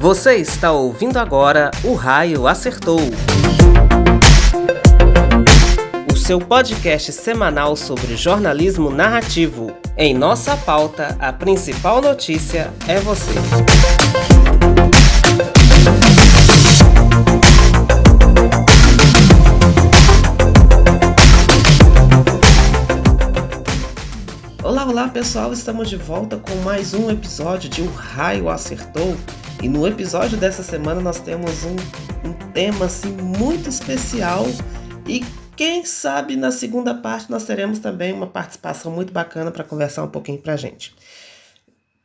Você 0.00 0.36
está 0.36 0.72
ouvindo 0.72 1.18
agora 1.18 1.70
O 1.84 1.92
Raio 1.92 2.46
Acertou. 2.46 3.00
O 6.10 6.16
seu 6.16 6.38
podcast 6.38 7.12
semanal 7.12 7.76
sobre 7.76 8.16
jornalismo 8.16 8.88
narrativo. 8.88 9.76
Em 9.98 10.14
nossa 10.14 10.56
pauta, 10.56 11.14
a 11.20 11.30
principal 11.34 12.00
notícia 12.00 12.72
é 12.88 12.98
você. 12.98 13.34
Olá, 24.62 24.86
olá 24.86 25.08
pessoal, 25.08 25.52
estamos 25.52 25.90
de 25.90 25.96
volta 25.96 26.38
com 26.38 26.54
mais 26.64 26.94
um 26.94 27.10
episódio 27.10 27.68
de 27.68 27.82
O 27.82 27.90
Raio 27.92 28.48
Acertou. 28.48 29.14
E 29.62 29.68
no 29.68 29.86
episódio 29.86 30.38
dessa 30.38 30.62
semana 30.62 31.02
nós 31.02 31.20
temos 31.20 31.64
um, 31.64 31.76
um 32.26 32.32
tema 32.52 32.86
assim 32.86 33.12
muito 33.12 33.68
especial 33.68 34.46
e 35.06 35.22
quem 35.54 35.84
sabe 35.84 36.34
na 36.34 36.50
segunda 36.50 36.94
parte 36.94 37.30
nós 37.30 37.44
teremos 37.44 37.78
também 37.78 38.10
uma 38.10 38.26
participação 38.26 38.90
muito 38.90 39.12
bacana 39.12 39.50
para 39.50 39.62
conversar 39.62 40.02
um 40.02 40.08
pouquinho 40.08 40.38
para 40.38 40.54
a 40.54 40.56
gente. 40.56 40.94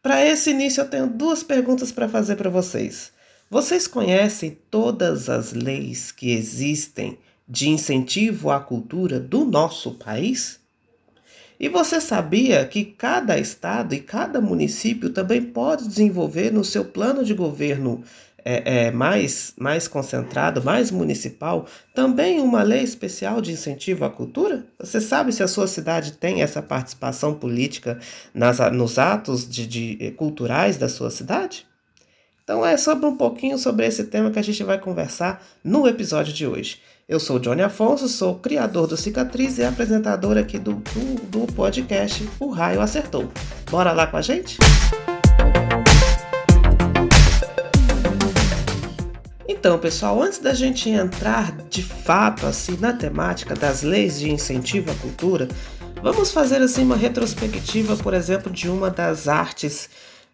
Para 0.04 0.26
esse 0.26 0.50
início 0.50 0.82
eu 0.82 0.90
tenho 0.90 1.08
duas 1.08 1.44
perguntas 1.44 1.94
para 1.94 2.10
fazer 2.10 2.36
para 2.36 2.50
vocês. 2.50 3.14
Vocês 3.50 3.88
conhecem 3.88 4.58
todas 4.70 5.30
as 5.30 5.54
leis 5.54 6.12
que 6.12 6.32
existem 6.32 7.18
de 7.48 7.70
incentivo 7.70 8.52
à 8.52 8.60
cultura 8.60 9.18
do 9.18 9.46
nosso 9.46 9.92
país? 9.92 10.60
E 11.60 11.70
você 11.70 12.02
sabia 12.02 12.66
que 12.66 12.84
cada 12.84 13.38
estado 13.38 13.94
e 13.94 14.00
cada 14.00 14.42
município 14.42 15.10
também 15.10 15.42
pode 15.42 15.88
desenvolver 15.88 16.52
no 16.52 16.64
seu 16.64 16.84
plano 16.84 17.24
de 17.24 17.34
governo 17.34 18.04
é, 18.48 18.86
é, 18.86 18.92
mais, 18.92 19.54
mais 19.58 19.88
concentrado, 19.88 20.64
mais 20.64 20.92
municipal, 20.92 21.66
também 21.96 22.40
uma 22.40 22.62
lei 22.62 22.84
especial 22.84 23.42
de 23.42 23.52
incentivo 23.52 24.06
à 24.06 24.10
cultura? 24.10 24.64
Você 24.80 25.02
sabe 25.02 25.34
se 25.34 25.42
a 25.42 25.48
sua 25.48 25.66
cidade 25.66 26.12
tem 26.12 26.44
essa 26.44 26.62
participação 26.62 27.34
política 27.34 28.00
nas, 28.34 28.60
nos 28.72 29.00
atos 29.00 29.50
de, 29.50 29.66
de, 29.66 29.98
eh, 30.00 30.12
culturais 30.12 30.78
da 30.78 30.88
sua 30.88 31.10
cidade? 31.10 31.66
Então 32.44 32.64
é 32.64 32.78
sobre 32.78 33.08
um 33.08 33.18
pouquinho 33.18 33.58
sobre 33.58 33.88
esse 33.88 34.04
tema 34.04 34.30
que 34.30 34.38
a 34.38 34.44
gente 34.44 34.64
vai 34.64 34.80
conversar 34.80 35.44
no 35.64 35.88
episódio 35.88 36.32
de 36.32 36.46
hoje. 36.46 36.80
Eu 37.08 37.20
sou 37.20 37.38
Johnny 37.38 37.62
Afonso, 37.62 38.08
sou 38.08 38.34
criador 38.40 38.88
do 38.88 38.98
Cicatriz 38.98 39.60
e 39.60 39.64
apresentador 39.64 40.40
aqui 40.40 40.58
do, 40.58 40.74
do, 40.74 41.46
do 41.46 41.54
podcast 41.54 42.28
O 42.40 42.50
Raio 42.50 42.82
Acertou. 42.82 43.32
Bora 43.70 43.92
lá 43.92 44.08
com 44.08 44.18
a 44.18 44.24
gente? 44.24 44.58
Então, 49.48 49.78
pessoal, 49.78 50.20
antes 50.20 50.40
da 50.40 50.56
gente 50.56 50.90
entrar 50.90 51.56
de 51.70 51.84
fato 51.84 52.48
assim 52.48 52.76
na 52.78 52.92
temática 52.92 53.54
das 53.54 53.84
leis 53.84 54.20
de 54.20 54.32
incentivo 54.32 54.90
à 54.90 54.96
cultura, 54.96 55.48
vamos 56.02 56.32
fazer 56.32 56.60
assim 56.60 56.82
uma 56.84 56.98
retrospectiva, 56.98 57.96
por 57.98 58.16
exemplo, 58.16 58.52
de 58.52 58.68
uma 58.68 58.90
das 58.90 59.28
artes 59.28 59.92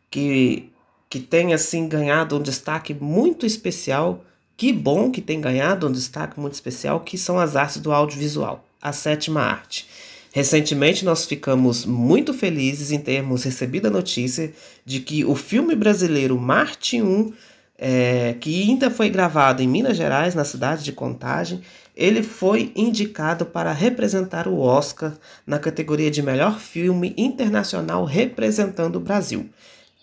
que 0.10 0.72
que 1.10 1.20
tem 1.20 1.54
assim 1.54 1.90
ganhado 1.90 2.38
um 2.38 2.42
destaque 2.42 2.94
muito 2.94 3.46
especial 3.46 4.24
que 4.56 4.72
bom 4.72 5.10
que 5.10 5.22
tem 5.22 5.42
ganhado 5.42 5.88
um 5.88 5.92
destaque 5.92 6.40
muito 6.40 6.54
especial, 6.54 7.00
que 7.00 7.18
são 7.18 7.40
as 7.40 7.56
artes 7.56 7.78
do 7.78 7.92
audiovisual, 7.92 8.64
a 8.82 8.92
sétima 8.92 9.42
arte. 9.42 9.88
Recentemente 10.34 11.04
nós 11.04 11.26
ficamos 11.26 11.86
muito 11.86 12.34
felizes 12.34 12.92
em 12.92 13.00
termos 13.00 13.44
recebido 13.44 13.88
a 13.88 13.92
notícia 13.92 14.54
de 14.86 15.02
que 15.02 15.26
o 15.26 15.36
filme 15.36 15.76
brasileiro 15.76 16.40
Marte 16.40 17.02
1, 17.02 17.34
é, 17.78 18.36
que 18.40 18.62
ainda 18.62 18.90
foi 18.90 19.10
gravado 19.10 19.62
em 19.62 19.68
Minas 19.68 19.98
Gerais, 19.98 20.34
na 20.34 20.46
cidade 20.46 20.84
de 20.84 20.94
Contagem, 20.94 21.62
ele 21.96 22.24
foi 22.24 22.72
indicado 22.76 23.46
para 23.46 23.74
representar 23.74 24.48
o 24.48 24.60
Oscar 24.60 25.14
na 25.46 25.60
categoria 25.60 26.10
de 26.10 26.22
melhor 26.22 26.60
filme 26.60 27.14
internacional 27.18 28.06
representando 28.06 28.96
o 28.96 29.02
Brasil. 29.02 29.50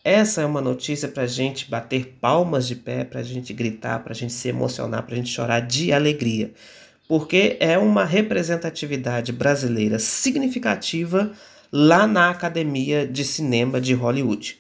Essa 0.05 0.43
é 0.43 0.47
uma 0.47 0.61
notícia 0.61 1.09
para 1.09 1.25
a 1.25 1.27
gente 1.27 1.69
bater 1.71 2.17
palmas 2.21 2.67
de 2.67 2.77
pé, 2.77 3.05
para 3.05 3.21
a 3.21 3.25
gente 3.25 3.53
gritar, 3.53 4.03
para 4.03 4.13
a 4.13 4.17
gente 4.17 4.33
se 4.33 4.49
emocionar, 4.49 5.03
para 5.03 5.15
a 5.15 5.17
gente 5.17 5.31
chorar 5.31 5.61
de 5.61 5.93
alegria. 5.93 6.53
Porque 7.07 7.57
é 7.59 7.77
uma 7.79 8.05
representatividade 8.05 9.33
brasileira 9.33 9.99
significativa 9.99 11.33
lá 11.73 12.07
na 12.07 12.31
Academia 12.31 13.07
de 13.07 13.25
Cinema 13.25 13.81
de 13.81 13.95
Hollywood. 13.95 14.59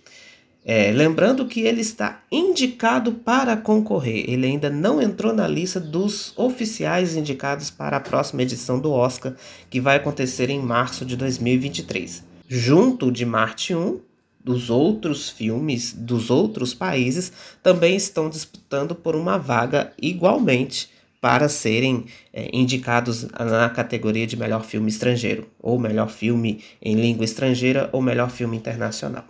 É, 0.65 0.93
lembrando 0.93 1.47
que 1.47 1.61
ele 1.61 1.81
está 1.81 2.21
indicado 2.31 3.13
para 3.13 3.57
concorrer, 3.57 4.29
ele 4.29 4.47
ainda 4.47 4.69
não 4.69 5.01
entrou 5.01 5.33
na 5.33 5.49
lista 5.49 5.81
dos 5.81 6.37
oficiais 6.37 7.17
indicados 7.17 7.71
para 7.71 7.97
a 7.97 8.01
próxima 8.01 8.43
edição 8.43 8.79
do 8.79 8.93
Oscar, 8.93 9.35
que 9.71 9.81
vai 9.81 9.97
acontecer 9.97 10.51
em 10.51 10.61
março 10.61 11.07
de 11.07 11.17
2023. 11.17 12.23
Junto 12.47 13.11
de 13.11 13.25
Marte 13.25 13.75
1, 13.75 13.99
dos 14.49 14.71
outros 14.71 15.29
filmes 15.29 15.93
dos 15.93 16.31
outros 16.31 16.73
países 16.73 17.31
também 17.63 17.95
estão 17.95 18.31
disputando 18.31 18.95
por 18.95 19.15
uma 19.15 19.37
vaga 19.37 19.93
igualmente 20.01 20.89
para 21.21 21.51
serem 21.51 22.07
é, 22.33 22.49
indicados 22.51 23.25
na 23.25 23.69
categoria 23.69 24.27
de 24.27 24.39
melhor 24.39 24.65
filme 24.65 24.89
estrangeiro, 24.89 25.51
ou 25.61 25.79
melhor 25.79 26.09
filme 26.09 26.65
em 26.81 26.95
língua 26.95 27.27
estrangeira, 27.27 27.91
ou 27.93 28.01
melhor 28.01 28.31
filme 28.31 28.57
internacional. 28.57 29.25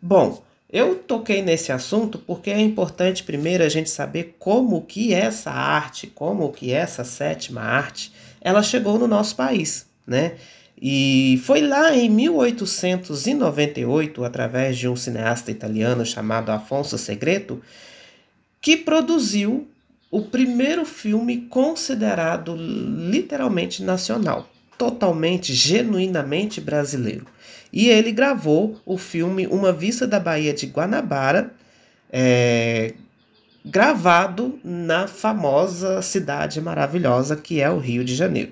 Bom, 0.00 0.40
eu 0.70 0.94
toquei 0.94 1.42
nesse 1.42 1.72
assunto 1.72 2.16
porque 2.16 2.50
é 2.50 2.60
importante 2.60 3.24
primeiro 3.24 3.64
a 3.64 3.68
gente 3.68 3.90
saber 3.90 4.36
como 4.38 4.82
que 4.82 5.12
essa 5.12 5.50
arte, 5.50 6.06
como 6.06 6.52
que 6.52 6.72
essa 6.72 7.02
sétima 7.02 7.62
arte, 7.62 8.12
ela 8.40 8.62
chegou 8.62 9.00
no 9.00 9.08
nosso 9.08 9.34
país, 9.34 9.86
né? 10.06 10.36
E 10.84 11.40
foi 11.44 11.60
lá 11.60 11.94
em 11.94 12.10
1898, 12.10 14.24
através 14.24 14.76
de 14.76 14.88
um 14.88 14.96
cineasta 14.96 15.52
italiano 15.52 16.04
chamado 16.04 16.50
Afonso 16.50 16.98
Segreto, 16.98 17.62
que 18.60 18.76
produziu 18.76 19.68
o 20.10 20.22
primeiro 20.22 20.84
filme 20.84 21.42
considerado 21.42 22.56
literalmente 22.56 23.84
nacional, 23.84 24.48
totalmente, 24.76 25.54
genuinamente 25.54 26.60
brasileiro. 26.60 27.28
E 27.72 27.88
ele 27.88 28.10
gravou 28.10 28.80
o 28.84 28.98
filme 28.98 29.46
Uma 29.46 29.72
Vista 29.72 30.04
da 30.04 30.18
Baía 30.18 30.52
de 30.52 30.66
Guanabara, 30.66 31.54
é, 32.10 32.94
gravado 33.64 34.58
na 34.64 35.06
famosa 35.06 36.02
cidade 36.02 36.60
maravilhosa 36.60 37.36
que 37.36 37.60
é 37.60 37.70
o 37.70 37.78
Rio 37.78 38.04
de 38.04 38.16
Janeiro. 38.16 38.50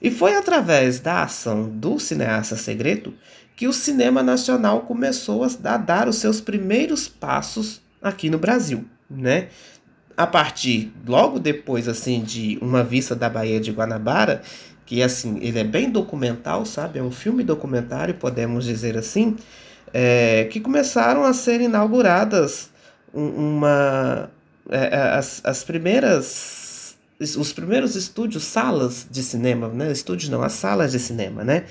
E 0.00 0.10
foi 0.10 0.36
através 0.36 1.00
da 1.00 1.22
ação 1.22 1.68
do 1.68 1.98
cineasta 1.98 2.56
Segredo 2.56 3.14
que 3.56 3.66
o 3.66 3.72
cinema 3.72 4.22
nacional 4.22 4.82
começou 4.82 5.42
a 5.42 5.76
dar 5.78 6.08
os 6.08 6.16
seus 6.16 6.40
primeiros 6.40 7.08
passos 7.08 7.80
aqui 8.02 8.28
no 8.28 8.38
Brasil, 8.38 8.84
né? 9.08 9.48
A 10.14 10.26
partir 10.26 10.92
logo 11.06 11.38
depois 11.38 11.88
assim 11.88 12.22
de 12.22 12.58
Uma 12.60 12.84
Vista 12.84 13.14
da 13.14 13.30
Baía 13.30 13.58
de 13.58 13.72
Guanabara, 13.72 14.42
que 14.84 15.02
assim, 15.02 15.38
ele 15.40 15.58
é 15.58 15.64
bem 15.64 15.90
documental, 15.90 16.66
sabe? 16.66 16.98
É 16.98 17.02
um 17.02 17.10
filme 17.10 17.42
documentário, 17.42 18.14
podemos 18.14 18.66
dizer 18.66 18.96
assim, 18.96 19.36
é, 19.92 20.44
que 20.50 20.60
começaram 20.60 21.24
a 21.24 21.32
ser 21.32 21.60
inauguradas 21.60 22.70
uma 23.12 24.30
é, 24.70 24.88
é 24.94 25.02
as, 25.14 25.40
as 25.44 25.64
primeiras 25.64 26.65
os 27.18 27.52
primeiros 27.52 27.96
estúdios, 27.96 28.44
salas 28.44 29.06
de 29.10 29.22
cinema, 29.22 29.68
né? 29.68 29.90
Estúdios 29.90 30.28
não, 30.28 30.42
as 30.42 30.52
salas 30.52 30.92
de 30.92 30.98
cinema, 30.98 31.42
né? 31.42 31.64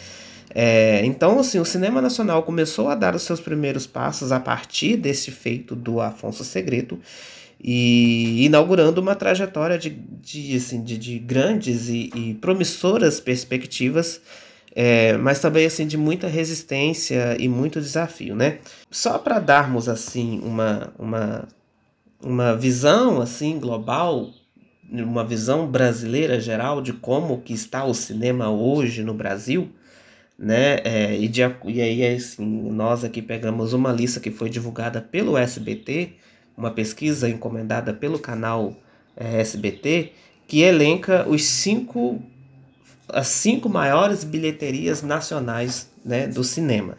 É, 0.53 1.05
então, 1.05 1.37
assim, 1.39 1.59
o 1.59 1.65
cinema 1.65 2.01
nacional 2.01 2.41
começou 2.43 2.87
a 2.87 2.95
dar 2.95 3.13
os 3.13 3.23
seus 3.23 3.39
primeiros 3.39 3.85
passos 3.85 4.31
a 4.31 4.39
partir 4.39 4.95
desse 4.95 5.29
feito 5.29 5.75
do 5.75 5.99
Afonso 5.99 6.43
Segreto 6.43 6.99
e 7.61 8.45
inaugurando 8.45 9.01
uma 9.01 9.15
trajetória 9.15 9.77
de, 9.77 9.89
de, 9.89 10.55
assim, 10.55 10.81
de, 10.81 10.97
de 10.97 11.19
grandes 11.19 11.89
e, 11.89 12.09
e 12.15 12.33
promissoras 12.35 13.19
perspectivas, 13.19 14.21
é, 14.73 15.17
mas 15.17 15.39
também 15.39 15.65
assim 15.65 15.87
de 15.87 15.97
muita 15.97 16.27
resistência 16.27 17.35
e 17.39 17.47
muito 17.47 17.79
desafio, 17.79 18.35
né? 18.35 18.59
Só 18.91 19.17
para 19.17 19.39
darmos 19.39 19.89
assim 19.89 20.39
uma, 20.43 20.93
uma, 20.99 21.47
uma 22.21 22.55
visão 22.55 23.21
assim 23.21 23.57
global 23.57 24.31
uma 24.91 25.23
visão 25.23 25.67
brasileira 25.67 26.39
geral 26.39 26.81
de 26.81 26.93
como 26.93 27.41
que 27.41 27.53
está 27.53 27.83
o 27.83 27.93
cinema 27.93 28.49
hoje 28.49 29.03
no 29.03 29.13
Brasil, 29.13 29.69
né? 30.37 30.77
É, 30.83 31.17
e, 31.17 31.27
de, 31.27 31.41
e 31.65 31.81
aí 31.81 32.15
assim, 32.15 32.45
nós 32.71 33.03
aqui 33.03 33.21
pegamos 33.21 33.73
uma 33.73 33.91
lista 33.91 34.19
que 34.19 34.31
foi 34.31 34.49
divulgada 34.49 35.01
pelo 35.01 35.37
SBT, 35.37 36.13
uma 36.57 36.71
pesquisa 36.71 37.29
encomendada 37.29 37.93
pelo 37.93 38.19
canal 38.19 38.75
é, 39.15 39.39
SBT, 39.41 40.11
que 40.47 40.61
elenca 40.61 41.27
os 41.27 41.43
cinco 41.43 42.21
as 43.07 43.27
cinco 43.27 43.69
maiores 43.69 44.23
bilheterias 44.23 45.03
nacionais 45.03 45.89
né, 46.03 46.27
do 46.27 46.43
cinema. 46.43 46.97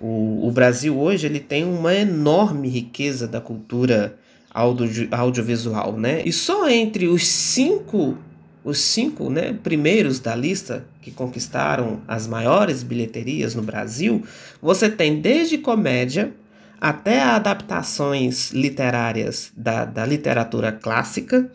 O, 0.00 0.46
o 0.46 0.50
Brasil 0.50 0.98
hoje 0.98 1.26
ele 1.26 1.40
tem 1.40 1.64
uma 1.64 1.94
enorme 1.94 2.68
riqueza 2.68 3.28
da 3.28 3.40
cultura 3.40 4.18
audio, 4.56 5.08
audiovisual, 5.10 5.92
né? 5.98 6.22
E 6.24 6.32
só 6.32 6.68
entre 6.68 7.06
os 7.06 7.26
cinco 7.26 8.16
os 8.64 8.78
cinco 8.78 9.30
né, 9.30 9.52
primeiros 9.52 10.18
da 10.18 10.34
lista 10.34 10.84
que 11.00 11.12
conquistaram 11.12 12.00
as 12.08 12.26
maiores 12.26 12.82
bilheterias 12.82 13.54
no 13.54 13.62
Brasil, 13.62 14.24
você 14.60 14.90
tem 14.90 15.20
desde 15.20 15.56
comédia 15.56 16.34
até 16.80 17.22
adaptações 17.22 18.50
literárias 18.50 19.52
da, 19.56 19.84
da 19.84 20.04
literatura 20.04 20.72
clássica, 20.72 21.48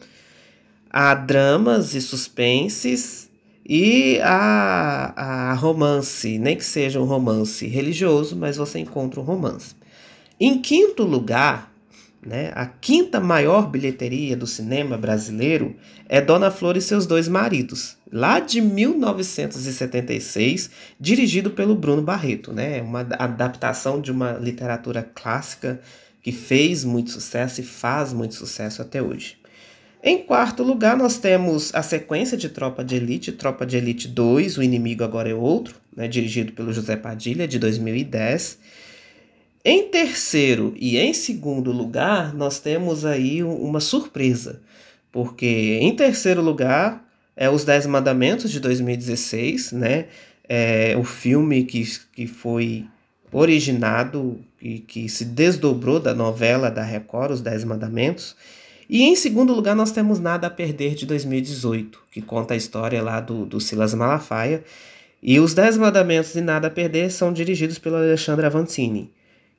a 0.89 1.13
dramas 1.13 1.93
e 1.95 2.01
suspenses 2.01 3.29
e 3.67 4.17
a, 4.23 5.51
a 5.51 5.53
romance, 5.55 6.39
nem 6.39 6.55
que 6.55 6.63
seja 6.63 7.01
um 7.01 7.05
romance 7.05 7.67
religioso, 7.67 8.37
mas 8.37 8.55
você 8.55 8.79
encontra 8.79 9.19
um 9.19 9.23
romance. 9.23 9.75
Em 10.39 10.59
quinto 10.59 11.03
lugar, 11.03 11.70
né, 12.25 12.51
a 12.53 12.65
quinta 12.65 13.19
maior 13.19 13.69
bilheteria 13.69 14.37
do 14.37 14.45
cinema 14.45 14.97
brasileiro 14.97 15.75
é 16.07 16.21
Dona 16.21 16.51
Flor 16.51 16.77
e 16.77 16.81
seus 16.81 17.07
dois 17.07 17.27
maridos, 17.27 17.97
lá 18.11 18.39
de 18.39 18.61
1976, 18.61 20.69
dirigido 20.99 21.51
pelo 21.51 21.75
Bruno 21.75 22.01
Barreto, 22.01 22.53
né, 22.53 22.81
uma 22.81 22.99
adaptação 22.99 23.99
de 23.99 24.11
uma 24.11 24.33
literatura 24.33 25.01
clássica 25.01 25.81
que 26.21 26.31
fez 26.31 26.83
muito 26.83 27.09
sucesso 27.09 27.61
e 27.61 27.63
faz 27.63 28.13
muito 28.13 28.35
sucesso 28.35 28.81
até 28.81 29.01
hoje. 29.01 29.37
Em 30.03 30.19
quarto 30.19 30.63
lugar, 30.63 30.97
nós 30.97 31.17
temos 31.17 31.73
a 31.75 31.83
sequência 31.83 32.35
de 32.35 32.49
Tropa 32.49 32.83
de 32.83 32.95
Elite, 32.95 33.31
Tropa 33.31 33.65
de 33.65 33.77
Elite 33.77 34.07
2, 34.07 34.57
O 34.57 34.63
Inimigo 34.63 35.03
Agora 35.03 35.29
é 35.29 35.33
Outro, 35.33 35.75
né, 35.95 36.07
dirigido 36.07 36.53
pelo 36.53 36.73
José 36.73 36.95
Padilha, 36.95 37.47
de 37.47 37.59
2010. 37.59 38.57
Em 39.63 39.89
terceiro 39.89 40.73
e 40.75 40.97
em 40.97 41.13
segundo 41.13 41.71
lugar, 41.71 42.33
nós 42.33 42.59
temos 42.59 43.05
aí 43.05 43.43
uma 43.43 43.79
surpresa, 43.79 44.59
porque 45.11 45.77
em 45.81 45.95
terceiro 45.95 46.41
lugar 46.41 47.07
é 47.35 47.47
Os 47.49 47.63
Dez 47.63 47.85
Mandamentos, 47.85 48.51
de 48.51 48.59
2016, 48.59 49.73
né, 49.73 50.07
é 50.49 50.95
o 50.97 51.03
filme 51.03 51.63
que, 51.63 51.83
que 52.13 52.25
foi 52.25 52.85
originado 53.31 54.39
e 54.59 54.79
que 54.79 55.07
se 55.07 55.25
desdobrou 55.25 55.99
da 55.99 56.13
novela 56.13 56.71
da 56.71 56.83
Record, 56.83 57.31
Os 57.31 57.41
Dez 57.41 57.63
Mandamentos, 57.63 58.35
e 58.89 59.03
em 59.03 59.15
segundo 59.15 59.53
lugar, 59.53 59.73
nós 59.73 59.91
temos 59.91 60.19
Nada 60.19 60.47
a 60.47 60.49
Perder 60.49 60.95
de 60.95 61.05
2018, 61.05 61.97
que 62.11 62.21
conta 62.21 62.55
a 62.55 62.57
história 62.57 63.01
lá 63.01 63.21
do, 63.21 63.45
do 63.45 63.57
Silas 63.61 63.93
Malafaia. 63.93 64.65
E 65.23 65.39
os 65.39 65.53
Dez 65.53 65.77
Mandamentos 65.77 66.35
e 66.35 66.41
Nada 66.41 66.67
a 66.67 66.69
Perder 66.69 67.09
são 67.09 67.31
dirigidos 67.31 67.79
pelo 67.79 67.95
Alexandre 67.95 68.45
Avantini. 68.45 69.09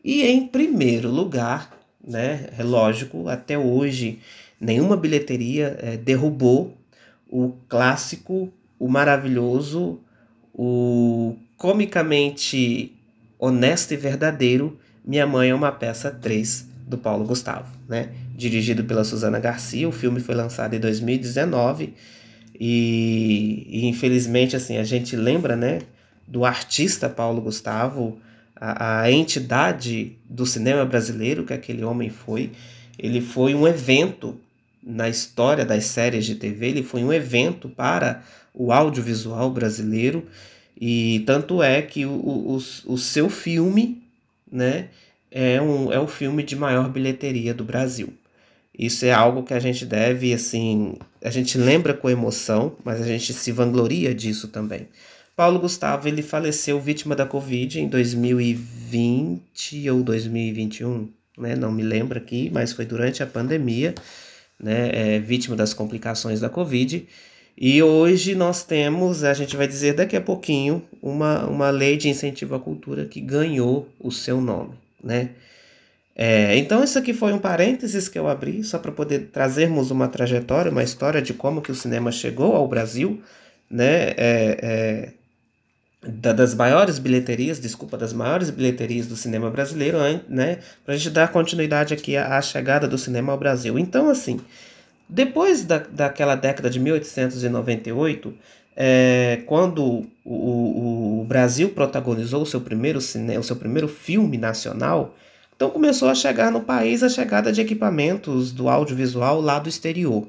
E 0.05 0.23
em 0.23 0.47
primeiro 0.47 1.09
lugar, 1.09 1.79
né, 2.05 2.49
é 2.59 2.63
lógico, 2.63 3.29
até 3.29 3.57
hoje 3.57 4.19
nenhuma 4.61 4.97
bilheteria 4.97 5.79
é, 5.81 5.97
derrubou 5.97 6.77
o 7.29 7.53
clássico, 7.69 8.53
o 8.79 8.89
maravilhoso, 8.89 10.01
o 10.53 11.37
comicamente 11.57 12.93
honesto 13.39 13.93
e 13.93 13.97
verdadeiro 13.97 14.79
Minha 15.05 15.27
Mãe 15.27 15.51
é 15.51 15.55
uma 15.55 15.73
Peça 15.73 16.11
3 16.11 16.69
do 16.87 16.99
Paulo 16.99 17.25
Gustavo, 17.25 17.73
né? 17.89 18.11
Dirigido 18.37 18.85
pela 18.85 19.05
Suzana 19.05 19.39
Garcia, 19.39 19.89
o 19.89 19.93
filme 19.93 20.21
foi 20.21 20.35
lançado 20.35 20.75
em 20.75 20.81
2019 20.81 21.95
e, 22.59 23.67
e 23.69 23.87
infelizmente 23.87 24.57
assim 24.57 24.77
a 24.77 24.85
gente 24.85 25.17
lembra, 25.17 25.57
né, 25.57 25.81
do 26.27 26.45
artista 26.45 27.09
Paulo 27.09 27.41
Gustavo, 27.41 28.19
a, 28.63 29.01
a 29.01 29.11
entidade 29.11 30.17
do 30.25 30.47
cinema 30.47 30.85
brasileiro 30.85 31.45
que 31.45 31.53
aquele 31.53 31.83
homem 31.83 32.09
foi. 32.09 32.53
Ele 32.97 33.21
foi 33.21 33.57
um 33.57 33.67
evento 33.67 34.39
na 34.81 35.09
história 35.09 35.65
das 35.65 35.87
séries 35.87 36.25
de 36.25 36.37
TV, 36.37 36.69
ele 36.69 36.83
foi 36.85 37.03
um 37.03 37.13
evento 37.13 37.69
para 37.69 38.23
o 38.55 38.73
audiovisual 38.73 39.51
brasileiro 39.51 40.25
e 40.81 41.25
tanto 41.27 41.61
é 41.63 41.83
que 41.83 42.07
o, 42.07 42.13
o, 42.13 42.57
o 42.87 42.99
seu 42.99 43.29
filme, 43.29 44.01
né, 44.51 44.89
é, 45.31 45.61
um, 45.61 45.93
é 45.93 45.99
o 45.99 46.07
filme 46.07 46.43
de 46.45 46.55
maior 46.55 46.89
bilheteria 46.89 47.53
do 47.53 47.65
Brasil. 47.65 48.13
Isso 48.79 49.05
é 49.05 49.13
algo 49.13 49.43
que 49.43 49.55
a 49.55 49.61
gente 49.61 49.85
deve, 49.85 50.33
assim, 50.33 50.95
a 51.23 51.31
gente 51.31 51.59
lembra 51.59 51.95
com 51.95 52.09
emoção, 52.09 52.77
mas 52.85 53.01
a 53.01 53.05
gente 53.05 53.33
se 53.33 53.53
vangloria 53.53 54.15
disso 54.15 54.49
também. 54.49 54.89
Paulo 55.35 55.59
Gustavo, 55.59 56.07
ele 56.09 56.23
faleceu 56.23 56.79
vítima 56.81 57.17
da 57.17 57.27
Covid 57.27 57.81
em 57.81 57.89
2020 57.89 59.91
ou 59.91 60.03
2021, 60.03 61.09
né? 61.39 61.57
Não 61.57 61.73
me 61.73 61.83
lembro 61.83 62.19
aqui, 62.19 62.51
mas 62.53 62.73
foi 62.73 62.85
durante 62.85 63.23
a 63.23 63.27
pandemia, 63.27 63.95
né? 64.61 64.91
É, 64.93 65.19
vítima 65.19 65.57
das 65.57 65.75
complicações 65.75 66.41
da 66.41 66.49
Covid. 66.49 67.07
E 67.57 67.83
hoje 67.83 68.35
nós 68.35 68.65
temos, 68.65 69.25
a 69.25 69.35
gente 69.35 69.57
vai 69.57 69.69
dizer 69.69 69.95
daqui 69.95 70.17
a 70.17 70.21
pouquinho, 70.21 70.83
uma, 71.03 71.45
uma 71.47 71.71
lei 71.71 71.97
de 71.97 72.09
incentivo 72.09 72.55
à 72.55 72.61
cultura 72.61 73.07
que 73.07 73.21
ganhou 73.21 73.89
o 74.01 74.11
seu 74.11 74.41
nome 74.41 74.75
né? 75.03 75.31
É, 76.15 76.57
então 76.59 76.85
isso 76.85 76.99
aqui 76.99 77.15
foi 77.15 77.33
um 77.33 77.39
parênteses 77.39 78.09
que 78.09 78.19
eu 78.19 78.29
abri 78.29 78.63
só 78.63 78.79
para 78.79 78.93
poder 78.93 79.31
trazermos 79.33 79.91
uma 79.91 80.09
trajetória, 80.09 80.71
uma 80.71 80.83
história 80.83 81.23
de 81.23 81.33
como 81.33 81.63
que 81.63 81.73
o 81.73 81.75
cinema 81.75 82.13
chegou 82.13 82.55
ao 82.55 82.69
Brasil, 82.69 83.23
né? 83.71 84.11
É, 84.11 84.59
é, 84.63 85.13
da, 86.03 86.33
das 86.33 86.55
maiores 86.55 86.99
bilheterias, 86.99 87.61
desculpa, 87.61 87.97
das 87.97 88.13
maiores 88.13 88.51
bilheterias 88.51 89.07
do 89.07 89.17
cinema 89.17 89.51
brasileiro, 89.51 89.99
né? 90.29 90.59
Para 90.85 90.95
a 90.95 90.97
gente 90.97 91.11
dar 91.11 91.29
continuidade 91.31 91.95
aqui 91.95 92.17
à, 92.17 92.37
à, 92.37 92.43
chegada 92.43 92.89
do 92.89 92.99
cinema 92.99 93.33
ao 93.33 93.39
Brasil. 93.39 93.79
Então, 93.79 94.11
assim, 94.11 94.41
depois 95.09 95.65
da, 95.65 95.79
daquela 95.79 96.35
década 96.35 96.69
de 96.69 96.81
1898, 96.81 98.35
é, 98.75 99.43
quando 99.47 99.85
o, 99.85 100.07
o, 100.25 101.21
o, 101.21 101.25
Brasil 101.25 101.69
protagonizou 101.69 102.43
o 102.43 102.47
seu 102.47 102.61
primeiro 102.61 103.01
cine, 103.01 103.39
o 103.39 103.43
seu 103.43 103.55
primeiro 103.55 103.87
filme 103.87 104.39
nacional, 104.39 105.15
então 105.55 105.71
começou 105.71 106.09
a 106.09 106.15
chegar 106.15 106.51
no 106.51 106.63
país 106.63 107.03
a 107.03 107.09
chegada 107.09 107.53
de 107.53 107.61
equipamentos 107.61 108.51
do 108.51 108.69
audiovisual 108.69 109.41
lá 109.41 109.59
do 109.59 109.69
exterior. 109.69 110.27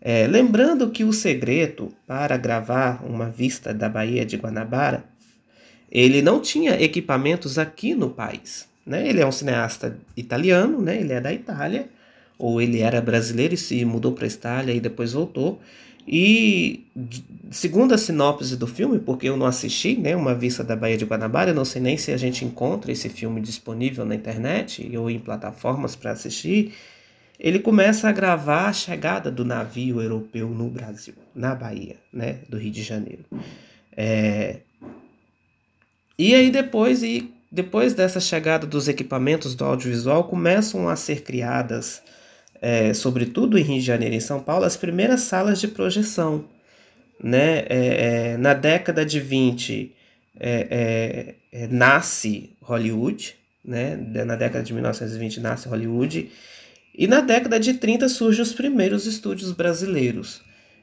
É, 0.00 0.26
lembrando 0.26 0.90
que 0.90 1.04
o 1.04 1.12
segredo 1.12 1.92
para 2.06 2.36
gravar 2.36 3.04
uma 3.04 3.28
vista 3.28 3.74
da 3.74 3.88
Baía 3.88 4.24
de 4.24 4.36
Guanabara, 4.36 5.04
ele 5.90 6.22
não 6.22 6.40
tinha 6.40 6.80
equipamentos 6.80 7.58
aqui 7.58 7.94
no 7.94 8.10
país. 8.10 8.68
Né? 8.86 9.08
Ele 9.08 9.20
é 9.20 9.26
um 9.26 9.32
cineasta 9.32 9.98
italiano, 10.16 10.80
né? 10.80 11.00
ele 11.00 11.12
é 11.12 11.20
da 11.20 11.32
Itália, 11.32 11.88
ou 12.38 12.62
ele 12.62 12.80
era 12.80 13.00
brasileiro 13.00 13.52
e 13.52 13.58
se 13.58 13.84
mudou 13.84 14.12
para 14.12 14.24
a 14.24 14.28
Itália 14.28 14.72
e 14.72 14.80
depois 14.80 15.12
voltou. 15.12 15.60
E 16.08 16.86
segundo 17.50 17.92
a 17.92 17.98
sinopse 17.98 18.56
do 18.56 18.66
filme, 18.66 18.98
porque 18.98 19.28
eu 19.28 19.36
não 19.36 19.46
assisti, 19.46 19.96
né, 19.96 20.16
uma 20.16 20.34
vista 20.34 20.64
da 20.64 20.74
Baía 20.74 20.96
de 20.96 21.04
Guanabara, 21.04 21.50
eu 21.50 21.54
não 21.54 21.64
sei 21.64 21.82
nem 21.82 21.96
se 21.96 22.10
a 22.10 22.16
gente 22.16 22.44
encontra 22.44 22.90
esse 22.90 23.08
filme 23.08 23.40
disponível 23.40 24.04
na 24.04 24.14
internet 24.14 24.90
ou 24.96 25.10
em 25.10 25.18
plataformas 25.18 25.94
para 25.94 26.12
assistir. 26.12 26.72
Ele 27.40 27.58
começa 27.58 28.08
a 28.08 28.12
gravar 28.12 28.68
a 28.68 28.72
chegada 28.72 29.30
do 29.30 29.44
navio 29.44 30.00
europeu 30.00 30.48
no 30.50 30.68
Brasil, 30.68 31.14
na 31.34 31.54
Bahia, 31.54 31.96
né, 32.12 32.40
do 32.48 32.58
Rio 32.58 32.70
de 32.70 32.82
Janeiro. 32.82 33.24
É... 33.96 34.58
E 36.18 36.34
aí 36.34 36.50
depois, 36.50 37.02
e 37.02 37.32
depois 37.50 37.94
dessa 37.94 38.20
chegada 38.20 38.66
dos 38.66 38.88
equipamentos 38.88 39.54
do 39.54 39.64
audiovisual, 39.64 40.24
começam 40.24 40.86
a 40.86 40.94
ser 40.94 41.22
criadas 41.22 42.02
é, 42.60 42.92
sobretudo 42.92 43.58
em 43.58 43.62
Rio 43.62 43.80
de 43.80 43.86
Janeiro 43.86 44.14
e 44.14 44.18
em 44.18 44.20
São 44.20 44.40
Paulo, 44.40 44.64
as 44.64 44.76
primeiras 44.76 45.22
salas 45.22 45.60
de 45.60 45.68
projeção. 45.68 46.44
Né? 47.22 47.60
É, 47.60 48.32
é, 48.32 48.36
na 48.36 48.54
década 48.54 49.04
de 49.04 49.18
20 49.18 49.94
é, 50.38 51.34
é, 51.52 51.66
nasce 51.68 52.50
Hollywood, 52.60 53.34
né? 53.64 53.96
na 53.96 54.36
década 54.36 54.62
de 54.62 54.72
1920 54.72 55.40
nasce 55.40 55.68
Hollywood, 55.68 56.30
e 56.94 57.06
na 57.06 57.20
década 57.20 57.58
de 57.58 57.74
30 57.74 58.08
surgem 58.08 58.42
os 58.42 58.52
primeiros 58.52 59.06
estúdios 59.06 59.52
brasileiros. 59.52 60.42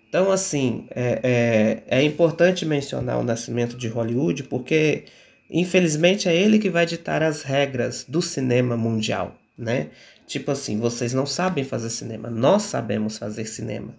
Então, 0.09 0.31
assim, 0.31 0.85
é, 0.89 1.83
é, 1.87 1.99
é 1.99 2.03
importante 2.03 2.65
mencionar 2.65 3.19
o 3.19 3.23
nascimento 3.23 3.75
de 3.75 3.87
Hollywood, 3.87 4.43
porque, 4.43 5.05
infelizmente, 5.49 6.29
é 6.29 6.35
ele 6.35 6.59
que 6.59 6.69
vai 6.69 6.85
ditar 6.85 7.21
as 7.21 7.43
regras 7.43 8.05
do 8.07 8.21
cinema 8.21 8.77
mundial, 8.77 9.37
né? 9.57 9.89
Tipo 10.25 10.51
assim, 10.51 10.79
vocês 10.79 11.13
não 11.13 11.25
sabem 11.25 11.63
fazer 11.63 11.89
cinema, 11.89 12.29
nós 12.29 12.63
sabemos 12.63 13.17
fazer 13.17 13.45
cinema, 13.45 13.93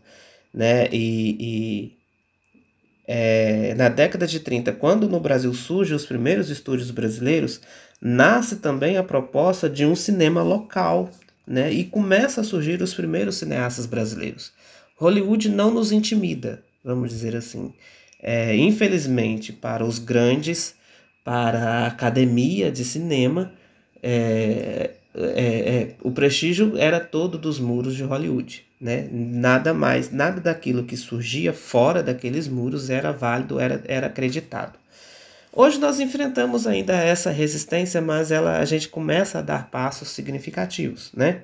né? 0.53 0.89
E, 0.93 1.37
e 1.39 1.99
é, 3.07 3.75
na 3.75 3.89
década 3.89 4.27
de 4.27 4.41
30, 4.41 4.73
quando 4.73 5.09
no 5.09 5.21
Brasil 5.21 5.53
surgem 5.55 5.97
os 5.97 6.05
primeiros 6.05 6.51
estúdios 6.51 6.91
brasileiros, 6.91 7.61
nasce 8.01 8.57
também 8.57 8.97
a 8.97 9.03
proposta 9.03 9.69
de 9.69 9.87
um 9.87 9.95
cinema 9.95 10.43
local, 10.43 11.11
né? 11.49 11.73
E 11.73 11.85
começa 11.85 12.41
a 12.41 12.45
surgir 12.45 12.83
os 12.83 12.93
primeiros 12.93 13.37
cineastas 13.37 13.87
brasileiros. 13.87 14.53
Hollywood 14.97 15.49
não 15.49 15.73
nos 15.73 15.91
intimida, 15.91 16.63
vamos 16.85 17.11
dizer 17.11 17.35
assim. 17.35 17.73
É, 18.21 18.55
infelizmente, 18.57 19.53
para 19.53 19.85
os 19.85 19.99
grandes 19.99 20.77
para 21.25 21.59
a 21.63 21.87
academia 21.89 22.73
de 22.73 22.85
cinema, 22.85 23.53
é, 24.03 24.93
é, 25.15 25.45
é, 25.45 25.95
o 26.03 26.11
prestígio 26.11 26.77
era 26.79 26.99
todo 26.99 27.37
dos 27.37 27.61
muros 27.61 27.95
de 27.95 28.03
Hollywood. 28.03 28.65
Né? 28.81 29.09
Nada 29.13 29.75
mais, 29.75 30.11
nada 30.11 30.41
daquilo 30.41 30.85
que 30.85 30.97
surgia 30.97 31.53
fora 31.53 32.03
daqueles 32.03 32.49
muros 32.49 32.89
era 32.89 33.13
válido, 33.13 33.61
era, 33.61 33.83
era 33.87 34.07
acreditado. 34.07 34.79
Hoje 35.61 35.77
nós 35.81 35.99
enfrentamos 35.99 36.69
ainda 36.69 36.93
essa 36.95 37.33
resistência, 37.33 38.01
mas 38.01 38.31
ela, 38.31 38.61
a 38.61 38.65
gente 38.65 38.89
começa 38.89 39.41
a 39.41 39.43
dar 39.43 39.69
passos 39.69 40.11
significativos. 40.11 41.11
Né? 41.13 41.41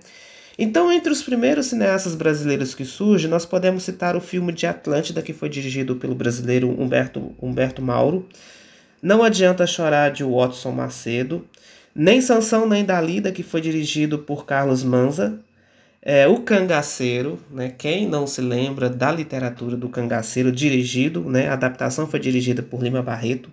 Então, 0.57 0.93
entre 0.93 1.11
os 1.11 1.21
primeiros 1.21 1.67
cineastas 1.67 2.15
brasileiros 2.15 2.77
que 2.77 2.85
surgem, 2.85 3.29
nós 3.29 3.45
podemos 3.45 3.83
citar 3.83 4.15
o 4.15 4.21
filme 4.21 4.53
de 4.53 4.69
Atlântida, 4.69 5.21
que 5.21 5.33
foi 5.33 5.49
dirigido 5.49 5.97
pelo 5.97 6.15
brasileiro 6.15 6.71
Humberto, 6.81 7.35
Humberto 7.43 7.83
Mauro, 7.83 8.25
Não 9.03 9.21
Adianta 9.21 9.67
Chorar, 9.67 10.13
de 10.13 10.23
Watson 10.23 10.71
Macedo, 10.71 11.45
nem 11.93 12.21
Sansão 12.21 12.69
nem 12.69 12.85
Dalida, 12.85 13.33
que 13.33 13.43
foi 13.43 13.61
dirigido 13.61 14.21
por 14.21 14.47
Carlos 14.47 14.85
Manza. 14.85 15.41
É, 16.01 16.29
o 16.29 16.39
Cangaceiro, 16.39 17.37
né? 17.51 17.75
quem 17.77 18.07
não 18.07 18.29
se 18.29 18.41
lembra 18.41 18.89
da 18.89 19.11
literatura 19.11 19.77
do 19.77 19.89
Cangaceiro, 19.89 20.53
dirigido, 20.53 21.29
né? 21.29 21.49
a 21.49 21.55
adaptação 21.55 22.07
foi 22.07 22.21
dirigida 22.21 22.63
por 22.63 22.81
Lima 22.81 23.03
Barreto. 23.03 23.51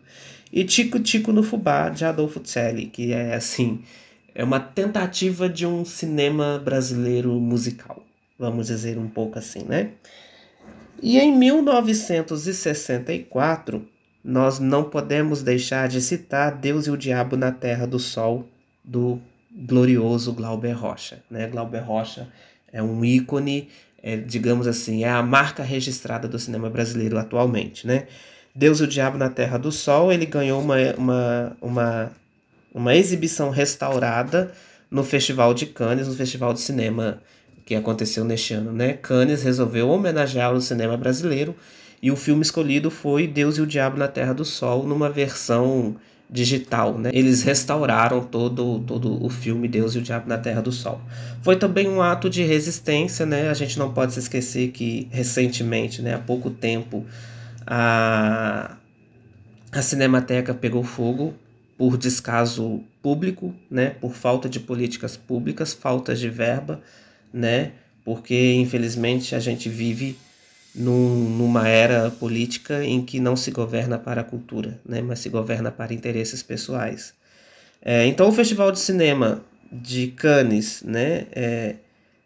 E 0.51 0.63
Tico 0.63 0.99
Tico 0.99 1.31
no 1.31 1.43
Fubá, 1.43 1.89
de 1.89 2.03
Adolfo 2.03 2.41
Celli, 2.43 2.87
que 2.87 3.13
é 3.13 3.35
assim, 3.35 3.83
é 4.35 4.43
uma 4.43 4.59
tentativa 4.59 5.47
de 5.47 5.65
um 5.65 5.85
cinema 5.85 6.61
brasileiro 6.63 7.31
musical, 7.39 8.03
vamos 8.37 8.67
dizer 8.67 8.97
um 8.97 9.07
pouco 9.07 9.39
assim, 9.39 9.63
né? 9.63 9.91
E 11.01 11.17
em 11.17 11.33
1964, 11.35 13.87
nós 14.23 14.59
não 14.59 14.83
podemos 14.83 15.41
deixar 15.41 15.87
de 15.87 15.99
citar 15.99 16.55
Deus 16.55 16.85
e 16.85 16.91
o 16.91 16.97
Diabo 16.97 17.35
na 17.35 17.51
Terra 17.51 17.87
do 17.87 17.97
Sol, 17.97 18.47
do 18.83 19.19
glorioso 19.51 20.31
Glauber 20.33 20.73
Rocha. 20.73 21.23
Né? 21.29 21.47
Glauber 21.47 21.79
Rocha 21.79 22.27
é 22.71 22.83
um 22.83 23.03
ícone, 23.03 23.67
é, 24.01 24.15
digamos 24.15 24.67
assim, 24.67 25.03
é 25.03 25.09
a 25.09 25.23
marca 25.23 25.63
registrada 25.63 26.27
do 26.27 26.37
cinema 26.37 26.69
brasileiro 26.69 27.17
atualmente. 27.17 27.87
Né? 27.87 28.05
Deus 28.53 28.79
e 28.79 28.83
o 28.83 28.87
Diabo 28.87 29.17
na 29.17 29.29
Terra 29.29 29.57
do 29.57 29.71
Sol, 29.71 30.11
ele 30.11 30.25
ganhou 30.25 30.61
uma, 30.61 30.75
uma, 30.97 31.57
uma, 31.61 32.11
uma 32.73 32.95
exibição 32.95 33.49
restaurada 33.49 34.51
no 34.89 35.03
Festival 35.03 35.53
de 35.53 35.65
Cannes, 35.65 36.07
no 36.07 36.13
Festival 36.13 36.53
de 36.53 36.59
Cinema 36.59 37.21
que 37.65 37.75
aconteceu 37.75 38.25
neste 38.25 38.53
ano. 38.53 38.73
Né? 38.73 38.93
Cannes 38.93 39.43
resolveu 39.43 39.89
homenagear 39.89 40.53
o 40.53 40.59
cinema 40.59 40.97
brasileiro 40.97 41.55
e 42.01 42.11
o 42.11 42.15
filme 42.15 42.41
escolhido 42.41 42.91
foi 42.91 43.27
Deus 43.27 43.57
e 43.57 43.61
o 43.61 43.67
Diabo 43.67 43.97
na 43.97 44.07
Terra 44.07 44.33
do 44.33 44.43
Sol, 44.43 44.85
numa 44.85 45.09
versão 45.09 45.95
digital, 46.29 46.97
né? 46.97 47.11
Eles 47.13 47.43
restauraram 47.43 48.21
todo, 48.21 48.79
todo 48.79 49.23
o 49.23 49.29
filme 49.29 49.67
Deus 49.67 49.95
e 49.95 49.97
o 49.99 50.01
Diabo 50.01 50.29
na 50.29 50.37
Terra 50.37 50.61
do 50.61 50.71
Sol. 50.71 51.01
Foi 51.41 51.57
também 51.57 51.89
um 51.89 52.01
ato 52.01 52.29
de 52.29 52.41
resistência, 52.41 53.25
né? 53.25 53.49
A 53.49 53.53
gente 53.53 53.77
não 53.77 53.93
pode 53.93 54.13
se 54.13 54.19
esquecer 54.19 54.71
que 54.71 55.09
recentemente, 55.11 56.01
né, 56.01 56.15
há 56.15 56.19
pouco 56.19 56.49
tempo, 56.49 57.05
a, 57.65 58.77
a 59.71 59.81
Cinemateca 59.81 60.53
pegou 60.53 60.83
fogo 60.83 61.33
por 61.77 61.97
descaso 61.97 62.83
público, 63.01 63.55
né? 63.69 63.89
Por 63.89 64.13
falta 64.13 64.47
de 64.47 64.59
políticas 64.59 65.17
públicas, 65.17 65.73
falta 65.73 66.15
de 66.15 66.29
verba, 66.29 66.81
né? 67.33 67.71
Porque 68.03 68.53
infelizmente 68.53 69.35
a 69.35 69.39
gente 69.39 69.69
vive 69.69 70.17
num, 70.73 71.29
numa 71.29 71.67
era 71.67 72.09
política 72.11 72.83
em 72.83 73.03
que 73.03 73.19
não 73.19 73.35
se 73.35 73.51
governa 73.51 73.97
para 73.97 74.21
a 74.21 74.23
cultura, 74.23 74.79
né, 74.85 75.01
mas 75.01 75.19
se 75.19 75.29
governa 75.29 75.69
para 75.69 75.93
interesses 75.93 76.41
pessoais. 76.41 77.13
É, 77.81 78.05
então, 78.05 78.29
o 78.29 78.31
Festival 78.31 78.71
de 78.71 78.79
Cinema 78.79 79.43
de 79.71 80.07
Cannes 80.07 80.83
né, 80.83 81.25
é, 81.31 81.75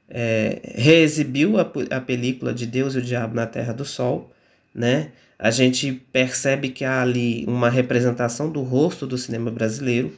é, 0.10 0.62
reexibiu 0.76 1.58
a, 1.58 1.72
a 1.92 2.02
película 2.02 2.54
de 2.54 2.66
Deus 2.66 2.96
e 2.96 3.00
o 3.00 3.02
Diabo 3.02 3.36
na 3.36 3.46
Terra 3.46 3.74
do 3.74 3.86
Sol. 3.86 4.32
Né? 4.74 5.12
A 5.38 5.52
gente 5.52 5.92
percebe 5.92 6.70
que 6.70 6.86
há 6.86 7.02
ali 7.02 7.46
uma 7.48 7.70
representação 7.70 8.50
do 8.50 8.62
rosto 8.62 9.06
do 9.06 9.18
cinema 9.18 9.52
brasileiro, 9.52 10.18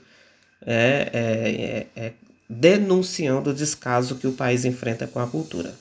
é, 0.66 1.10
é, 1.96 2.02
é, 2.02 2.06
é 2.08 2.14
denunciando 2.50 3.50
o 3.50 3.54
descaso 3.54 4.16
que 4.16 4.28
o 4.28 4.32
país 4.32 4.64
enfrenta 4.64 5.06
com 5.08 5.20
a 5.20 5.28
cultura. 5.28 5.74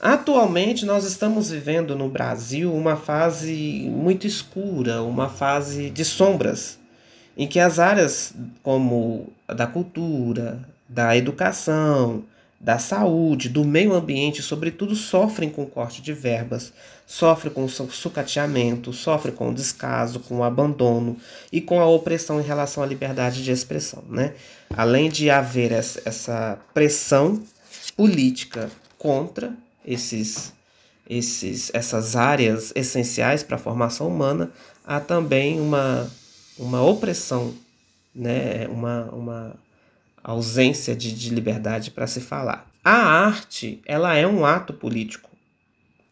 Atualmente, 0.00 0.84
nós 0.84 1.04
estamos 1.04 1.50
vivendo 1.50 1.96
no 1.96 2.08
Brasil 2.08 2.72
uma 2.72 2.96
fase 2.96 3.88
muito 3.90 4.26
escura, 4.26 5.02
uma 5.02 5.28
fase 5.28 5.90
de 5.90 6.04
sombras, 6.04 6.78
em 7.36 7.48
que 7.48 7.58
as 7.58 7.78
áreas 7.78 8.32
como 8.62 9.32
da 9.46 9.66
cultura, 9.66 10.60
da 10.88 11.16
educação, 11.16 12.22
da 12.60 12.78
saúde, 12.78 13.48
do 13.48 13.64
meio 13.64 13.94
ambiente, 13.94 14.42
sobretudo, 14.42 14.96
sofrem 14.96 15.48
com 15.48 15.64
corte 15.64 16.02
de 16.02 16.12
verbas, 16.12 16.72
sofrem 17.06 17.52
com 17.52 17.68
sucateamento, 17.68 18.92
sofrem 18.92 19.34
com 19.34 19.50
o 19.50 19.54
descaso, 19.54 20.20
com 20.20 20.38
o 20.38 20.44
abandono 20.44 21.16
e 21.52 21.60
com 21.60 21.80
a 21.80 21.86
opressão 21.86 22.40
em 22.40 22.44
relação 22.44 22.82
à 22.82 22.86
liberdade 22.86 23.44
de 23.44 23.52
expressão. 23.52 24.02
Né? 24.08 24.34
Além 24.76 25.08
de 25.08 25.30
haver 25.30 25.70
essa 25.70 26.58
pressão 26.74 27.42
política 27.96 28.68
contra 28.98 29.54
esses, 29.86 30.52
esses, 31.08 31.70
essas 31.72 32.16
áreas 32.16 32.72
essenciais 32.74 33.44
para 33.44 33.54
a 33.54 33.60
formação 33.60 34.08
humana, 34.08 34.50
há 34.84 34.98
também 34.98 35.60
uma, 35.60 36.10
uma 36.58 36.82
opressão, 36.82 37.54
né? 38.12 38.66
uma, 38.68 39.04
uma 39.12 39.67
ausência 40.22 40.94
de, 40.94 41.12
de 41.12 41.30
liberdade 41.30 41.90
para 41.90 42.06
se 42.06 42.20
falar. 42.20 42.70
A 42.84 42.96
arte 42.96 43.80
ela 43.86 44.14
é 44.14 44.26
um 44.26 44.44
ato 44.44 44.72
político 44.72 45.30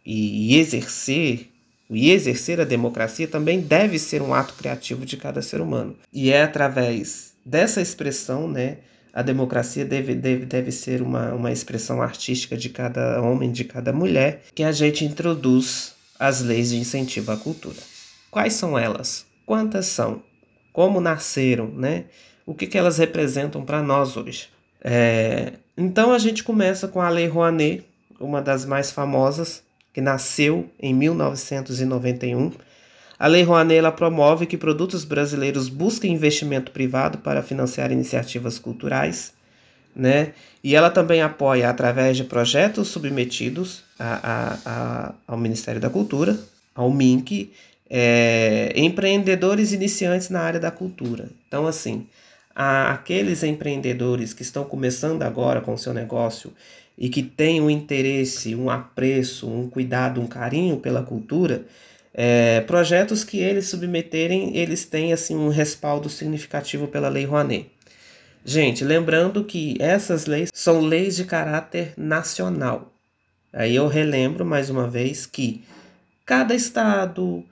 e, 0.05 0.55
e 0.55 0.59
exercer 0.59 1.51
e 1.89 2.11
exercer 2.11 2.61
a 2.61 2.65
democracia 2.65 3.29
também 3.29 3.61
deve 3.61 3.99
ser 3.99 4.21
um 4.21 4.35
ato 4.35 4.55
criativo 4.55 5.07
de 5.07 5.17
cada 5.17 5.41
ser 5.41 5.61
humano. 5.61 5.97
E 6.13 6.31
é 6.31 6.43
através 6.43 7.35
dessa 7.45 7.81
expressão, 7.81 8.49
né, 8.49 8.79
a 9.13 9.23
democracia 9.23 9.85
deve, 9.85 10.15
deve, 10.15 10.45
deve 10.45 10.73
ser 10.73 11.01
uma, 11.01 11.33
uma 11.33 11.53
expressão 11.53 12.03
artística 12.03 12.57
de 12.57 12.69
cada 12.69 13.23
homem, 13.23 13.51
de 13.53 13.65
cada 13.65 13.93
mulher, 13.93 14.43
que 14.55 14.63
a 14.63 14.73
gente 14.73 15.05
introduz 15.05 15.95
as 16.19 16.43
leis 16.43 16.71
de 16.71 16.77
incentivo 16.77 17.31
à 17.31 17.37
cultura. 17.37 17.79
Quais 18.31 18.55
são 18.55 18.79
elas? 18.79 19.25
Quantas 19.47 19.87
são? 19.87 20.23
Como 20.73 21.01
nasceram, 21.01 21.69
né? 21.69 22.07
O 22.47 22.55
que, 22.55 22.67
que 22.67 22.79
elas 22.79 22.97
representam 22.97 23.65
para 23.65 23.83
nós 23.83 24.17
hoje? 24.17 24.49
É, 24.83 25.55
então 25.77 26.13
a 26.13 26.19
gente 26.19 26.43
começa 26.43 26.89
com 26.89 27.03
a 27.03 27.11
Lei 27.11 27.27
Rouanet, 27.27 27.85
uma 28.19 28.41
das 28.41 28.65
mais 28.65 28.91
famosas, 28.91 29.63
que 29.93 30.01
nasceu 30.01 30.71
em 30.81 30.95
1991 30.95 32.53
a 33.19 33.27
Lei 33.27 33.43
Rouanet 33.43 33.79
ela 33.79 33.93
promove 33.93 34.47
que 34.47 34.59
produtos 34.59 35.05
brasileiros 35.05 35.69
busquem 35.69 36.13
investimento 36.13 36.71
privado 36.71 37.19
para 37.19 37.43
financiar 37.43 37.91
iniciativas 37.91 38.59
culturais, 38.59 39.33
né? 39.95 40.33
E 40.63 40.75
ela 40.75 40.91
também 40.91 41.23
apoia, 41.23 41.71
através 41.71 42.17
de 42.17 42.25
projetos 42.25 42.89
submetidos 42.89 43.85
a, 43.99 44.21
a, 44.23 44.59
a, 44.67 45.15
ao 45.27 45.39
Ministério 45.39 45.81
da 45.81 45.89
Cultura, 45.89 46.39
ao 46.75 46.91
MINC, 46.91 47.51
é, 47.89 48.73
empreendedores 48.77 49.73
iniciantes 49.73 50.29
na 50.29 50.41
área 50.41 50.61
da 50.61 50.71
cultura. 50.71 51.31
Então, 51.49 51.67
assim, 51.67 52.07
aqueles 52.57 53.43
empreendedores 53.43 54.33
que 54.33 54.41
estão 54.41 54.65
começando 54.65 55.23
agora 55.23 55.61
com 55.61 55.75
o 55.75 55.79
seu 55.79 55.93
negócio 55.93 56.53
e 56.97 57.11
que 57.11 57.23
têm 57.23 57.61
um 57.61 57.69
interesse, 57.69 58.55
um 58.55 58.71
apreço, 58.71 59.47
um 59.47 59.69
cuidado, 59.69 60.23
um 60.23 60.27
carinho 60.27 60.79
pela 60.79 61.03
cultura, 61.03 61.67
é, 62.15 62.63
projetos 62.63 63.23
que 63.23 63.39
eles 63.39 63.69
submeterem, 63.69 64.57
eles 64.57 64.87
têm 64.87 65.13
assim 65.13 65.37
um 65.37 65.51
respaldo 65.51 66.09
significativo 66.09 66.89
pela 66.89 67.11
Lei 67.11 67.27
Rouanet. 67.27 67.71
Gente, 68.43 68.83
lembrando 68.85 69.45
que 69.45 69.77
essas 69.79 70.25
leis 70.25 70.51
são 70.55 70.81
leis 70.81 71.17
de 71.17 71.25
caráter 71.25 71.93
nacional. 71.95 72.91
Aí 73.53 73.77
eu 73.77 73.87
relembro 73.87 74.47
mais 74.47 74.71
uma 74.71 74.89
vez 74.89 75.27
que 75.27 75.63
cada 76.25 76.55
estado, 76.55 77.45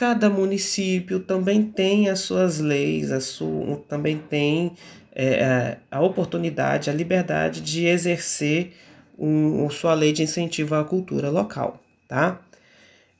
cada 0.00 0.30
município 0.30 1.20
também 1.20 1.62
tem 1.62 2.08
as 2.08 2.20
suas 2.20 2.58
leis, 2.58 3.12
a 3.12 3.20
sua, 3.20 3.84
também 3.86 4.16
tem 4.16 4.72
é, 5.14 5.76
a 5.90 6.00
oportunidade, 6.00 6.88
a 6.88 6.92
liberdade 6.94 7.60
de 7.60 7.84
exercer 7.84 8.72
um, 9.18 9.68
sua 9.68 9.92
lei 9.92 10.10
de 10.10 10.22
incentivo 10.22 10.74
à 10.74 10.82
cultura 10.82 11.28
local, 11.28 11.78
tá? 12.08 12.40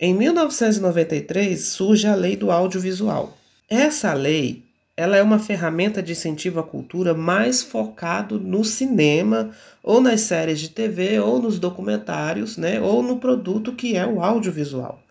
Em 0.00 0.14
1993 0.14 1.62
surge 1.66 2.06
a 2.06 2.14
Lei 2.14 2.34
do 2.34 2.50
Audiovisual. 2.50 3.36
Essa 3.68 4.14
lei 4.14 4.62
ela 4.96 5.18
é 5.18 5.22
uma 5.22 5.38
ferramenta 5.38 6.02
de 6.02 6.12
incentivo 6.12 6.60
à 6.60 6.62
cultura 6.62 7.12
mais 7.12 7.62
focado 7.62 8.40
no 8.40 8.64
cinema, 8.64 9.50
ou 9.82 10.00
nas 10.00 10.22
séries 10.22 10.58
de 10.58 10.70
TV, 10.70 11.20
ou 11.20 11.42
nos 11.42 11.58
documentários, 11.58 12.56
né, 12.56 12.80
ou 12.80 13.02
no 13.02 13.18
produto 13.18 13.74
que 13.74 13.98
é 13.98 14.06
o 14.06 14.22
audiovisual. 14.22 15.02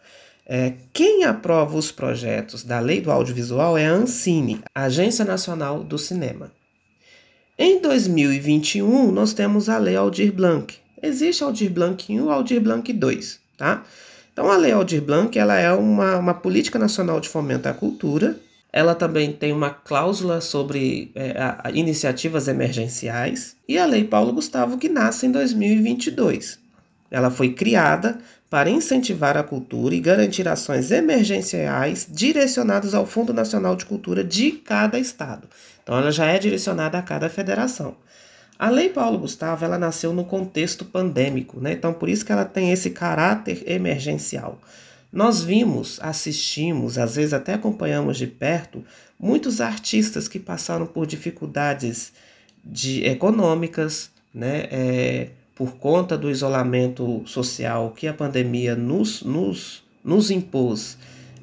É, 0.52 0.74
quem 0.92 1.26
aprova 1.26 1.78
os 1.78 1.92
projetos 1.92 2.64
da 2.64 2.80
Lei 2.80 3.00
do 3.02 3.12
Audiovisual 3.12 3.78
é 3.78 3.86
a 3.86 3.92
Ancine, 3.92 4.62
Agência 4.74 5.24
Nacional 5.24 5.84
do 5.84 5.96
Cinema. 6.00 6.52
Em 7.56 7.80
2021, 7.80 9.12
nós 9.12 9.32
temos 9.32 9.70
a 9.70 9.78
Lei 9.78 9.96
Aldir 9.96 10.34
Blanc. 10.34 10.76
Existe 11.04 11.44
Aldir 11.44 11.70
Blanc 11.70 12.04
1 12.12 12.26
e 12.26 12.32
Aldir 12.32 12.60
Blanc 12.62 12.92
2, 12.92 13.40
tá? 13.58 13.84
Então, 14.34 14.50
a 14.50 14.58
Lei 14.58 14.72
Aldir 14.72 15.04
Blanc 15.04 15.38
ela 15.38 15.56
é 15.56 15.72
uma, 15.72 16.18
uma 16.18 16.34
política 16.34 16.80
nacional 16.80 17.20
de 17.20 17.30
fomento 17.30 17.70
à 17.70 17.74
cultura. 17.74 18.40
Ela 18.74 18.96
também 18.96 19.32
tem 19.32 19.54
uma 19.54 19.70
cláusula 19.70 20.42
sobre 20.42 21.12
é, 21.14 21.40
a, 21.40 21.62
a 21.66 21.72
iniciativas 21.72 22.48
emergenciais. 22.48 23.56
E 23.68 23.78
a 23.78 23.86
Lei 23.86 24.04
Paulo 24.04 24.34
Gustavo, 24.34 24.80
que 24.80 24.90
nasce 24.90 25.28
em 25.28 25.32
2022. 25.32 26.58
Ela 27.12 27.30
foi 27.30 27.54
criada 27.54 28.20
para 28.50 28.70
incentivar 28.70 29.38
a 29.38 29.44
cultura 29.44 29.94
e 29.94 30.00
garantir 30.00 30.48
ações 30.48 30.92
emergenciais 30.92 32.08
direcionadas 32.10 32.94
ao 32.94 33.06
Fundo 33.06 33.32
Nacional 33.32 33.76
de 33.76 33.86
Cultura 33.86 34.24
de 34.24 34.52
cada 34.52 34.98
estado. 34.98 35.48
Então 35.84 35.98
ela 35.98 36.12
já 36.12 36.26
é 36.26 36.40
direcionada 36.40 36.98
a 36.98 37.02
cada 37.02 37.30
federação. 37.30 37.96
A 38.58 38.70
Lei 38.70 38.90
Paulo 38.90 39.20
Gustavo, 39.20 39.64
ela 39.64 39.78
nasceu 39.78 40.12
no 40.12 40.26
contexto 40.26 40.84
pandêmico, 40.84 41.62
né? 41.62 41.74
Então 41.74 41.94
por 41.94 42.10
isso 42.10 42.26
que 42.26 42.32
ela 42.32 42.44
tem 42.44 42.72
esse 42.72 42.90
caráter 42.90 43.64
emergencial. 43.68 44.60
Nós 45.14 45.42
vimos, 45.42 46.00
assistimos, 46.02 46.98
às 46.98 47.16
vezes 47.16 47.34
até 47.34 47.54
acompanhamos 47.54 48.18
de 48.18 48.28
perto 48.28 48.84
muitos 49.20 49.62
artistas 49.62 50.28
que 50.28 50.40
passaram 50.40 50.86
por 50.86 51.06
dificuldades 51.06 52.12
de 52.64 53.06
econômicas, 53.06 54.12
né? 54.34 54.68
É, 54.72 55.30
por 55.60 55.76
conta 55.76 56.18
do 56.18 56.32
isolamento 56.32 57.22
social 57.26 57.92
que 57.92 58.08
a 58.08 58.14
pandemia 58.14 58.78
nos, 58.78 59.22
nos, 59.24 59.84
nos 60.02 60.32
impôs, 60.32 60.98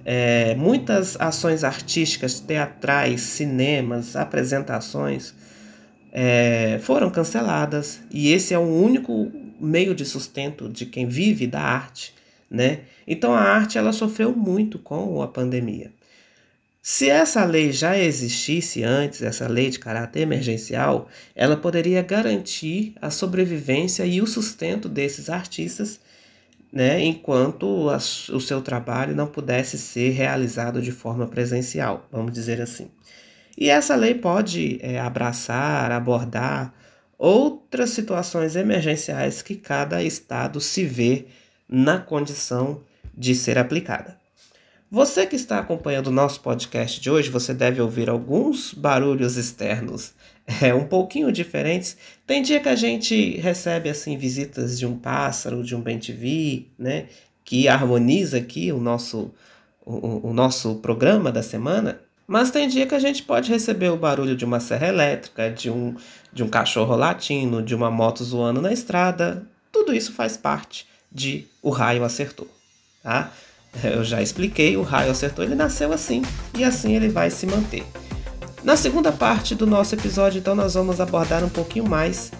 é, 0.06 0.54
muitas 0.54 1.20
ações 1.20 1.62
artísticas, 1.62 2.40
teatrais, 2.40 3.20
cinemas, 3.20 4.16
apresentações 4.16 5.34
é, 6.10 6.80
foram 6.82 7.10
canceladas 7.10 8.00
e 8.10 8.32
esse 8.32 8.54
é 8.54 8.58
o 8.58 8.62
único 8.62 9.30
meio 9.60 9.94
de 9.94 10.06
sustento 10.06 10.66
de 10.66 10.86
quem 10.86 11.06
vive 11.06 11.46
da 11.46 11.60
arte, 11.60 12.14
né? 12.50 12.80
Então 13.06 13.34
a 13.34 13.40
arte 13.40 13.76
ela 13.76 13.92
sofreu 13.92 14.34
muito 14.34 14.78
com 14.78 15.20
a 15.20 15.28
pandemia. 15.28 15.92
Se 16.88 17.10
essa 17.10 17.44
lei 17.44 17.72
já 17.72 17.98
existisse 17.98 18.84
antes, 18.84 19.20
essa 19.20 19.48
lei 19.48 19.70
de 19.70 19.78
caráter 19.80 20.20
emergencial, 20.20 21.08
ela 21.34 21.56
poderia 21.56 22.00
garantir 22.00 22.94
a 23.02 23.10
sobrevivência 23.10 24.06
e 24.06 24.22
o 24.22 24.26
sustento 24.26 24.88
desses 24.88 25.28
artistas, 25.28 25.98
né, 26.72 27.02
enquanto 27.02 27.90
a, 27.90 27.96
o 27.96 28.40
seu 28.40 28.62
trabalho 28.62 29.16
não 29.16 29.26
pudesse 29.26 29.76
ser 29.76 30.10
realizado 30.10 30.80
de 30.80 30.92
forma 30.92 31.26
presencial, 31.26 32.06
vamos 32.08 32.30
dizer 32.32 32.60
assim. 32.60 32.88
E 33.58 33.68
essa 33.68 33.96
lei 33.96 34.14
pode 34.14 34.78
é, 34.80 35.00
abraçar, 35.00 35.90
abordar 35.90 36.72
outras 37.18 37.90
situações 37.90 38.54
emergenciais 38.54 39.42
que 39.42 39.56
cada 39.56 40.04
estado 40.04 40.60
se 40.60 40.84
vê 40.84 41.26
na 41.68 41.98
condição 41.98 42.84
de 43.12 43.34
ser 43.34 43.58
aplicada. 43.58 44.24
Você 44.90 45.26
que 45.26 45.34
está 45.34 45.58
acompanhando 45.58 46.06
o 46.06 46.12
nosso 46.12 46.40
podcast 46.40 47.00
de 47.00 47.10
hoje, 47.10 47.28
você 47.28 47.52
deve 47.52 47.80
ouvir 47.80 48.08
alguns 48.08 48.72
barulhos 48.72 49.36
externos 49.36 50.14
é, 50.62 50.72
um 50.72 50.86
pouquinho 50.86 51.32
diferentes. 51.32 51.96
Tem 52.24 52.40
dia 52.40 52.60
que 52.60 52.68
a 52.68 52.76
gente 52.76 53.36
recebe 53.38 53.88
assim 53.88 54.16
visitas 54.16 54.78
de 54.78 54.86
um 54.86 54.96
pássaro, 54.96 55.64
de 55.64 55.74
um 55.74 55.80
bem-te-vi, 55.80 56.70
né, 56.78 57.06
que 57.44 57.66
harmoniza 57.66 58.38
aqui 58.38 58.70
o 58.70 58.78
nosso, 58.78 59.34
o, 59.84 60.28
o 60.28 60.32
nosso 60.32 60.76
programa 60.76 61.32
da 61.32 61.42
semana. 61.42 62.00
Mas 62.24 62.52
tem 62.52 62.68
dia 62.68 62.86
que 62.86 62.94
a 62.94 63.00
gente 63.00 63.24
pode 63.24 63.50
receber 63.50 63.90
o 63.90 63.96
barulho 63.96 64.36
de 64.36 64.44
uma 64.44 64.60
serra 64.60 64.86
elétrica, 64.86 65.50
de 65.50 65.68
um, 65.68 65.96
de 66.32 66.44
um 66.44 66.48
cachorro 66.48 66.94
latino, 66.94 67.60
de 67.60 67.74
uma 67.74 67.90
moto 67.90 68.22
zoando 68.22 68.62
na 68.62 68.72
estrada. 68.72 69.48
Tudo 69.72 69.92
isso 69.92 70.12
faz 70.12 70.36
parte 70.36 70.86
de 71.10 71.44
O 71.60 71.70
Raio 71.70 72.04
Acertou. 72.04 72.48
Tá? 73.02 73.32
Eu 73.82 74.02
já 74.04 74.22
expliquei, 74.22 74.76
o 74.76 74.82
raio 74.82 75.10
acertou, 75.10 75.44
ele 75.44 75.54
nasceu 75.54 75.92
assim 75.92 76.22
e 76.56 76.64
assim 76.64 76.94
ele 76.94 77.08
vai 77.08 77.30
se 77.30 77.46
manter. 77.46 77.84
Na 78.64 78.76
segunda 78.76 79.12
parte 79.12 79.54
do 79.54 79.66
nosso 79.66 79.94
episódio, 79.94 80.38
então, 80.38 80.54
nós 80.54 80.74
vamos 80.74 81.00
abordar 81.00 81.44
um 81.44 81.48
pouquinho 81.48 81.88
mais 81.88 82.32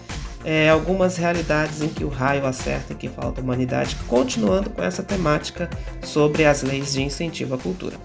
é, 0.43 0.69
algumas 0.69 1.15
realidades 1.15 1.81
em 1.81 1.87
que 1.87 2.03
o 2.03 2.09
raio 2.09 2.45
acerta 2.45 2.93
e 2.93 2.95
que 2.95 3.07
falta 3.07 3.39
humanidade, 3.39 3.95
continuando 4.07 4.69
com 4.69 4.83
essa 4.83 5.01
temática 5.01 5.69
sobre 6.01 6.45
as 6.45 6.63
leis 6.63 6.93
de 6.93 7.01
incentivo 7.01 7.55
à 7.55 7.57
cultura. 7.57 7.95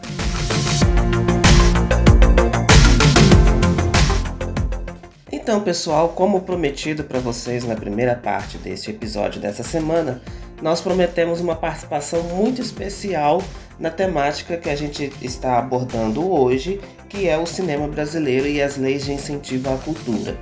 Então, 5.30 5.60
pessoal, 5.60 6.10
como 6.10 6.42
prometido 6.42 7.02
para 7.02 7.18
vocês 7.18 7.64
na 7.64 7.74
primeira 7.74 8.14
parte 8.14 8.56
deste 8.58 8.90
episódio 8.90 9.40
dessa 9.40 9.64
semana, 9.64 10.22
nós 10.62 10.80
prometemos 10.80 11.40
uma 11.40 11.56
participação 11.56 12.22
muito 12.22 12.62
especial 12.62 13.42
na 13.78 13.90
temática 13.90 14.56
que 14.56 14.70
a 14.70 14.76
gente 14.76 15.12
está 15.20 15.58
abordando 15.58 16.32
hoje, 16.32 16.80
que 17.08 17.28
é 17.28 17.36
o 17.36 17.44
cinema 17.44 17.88
brasileiro 17.88 18.46
e 18.46 18.62
as 18.62 18.76
leis 18.76 19.04
de 19.04 19.12
incentivo 19.12 19.68
à 19.68 19.76
cultura. 19.76 20.38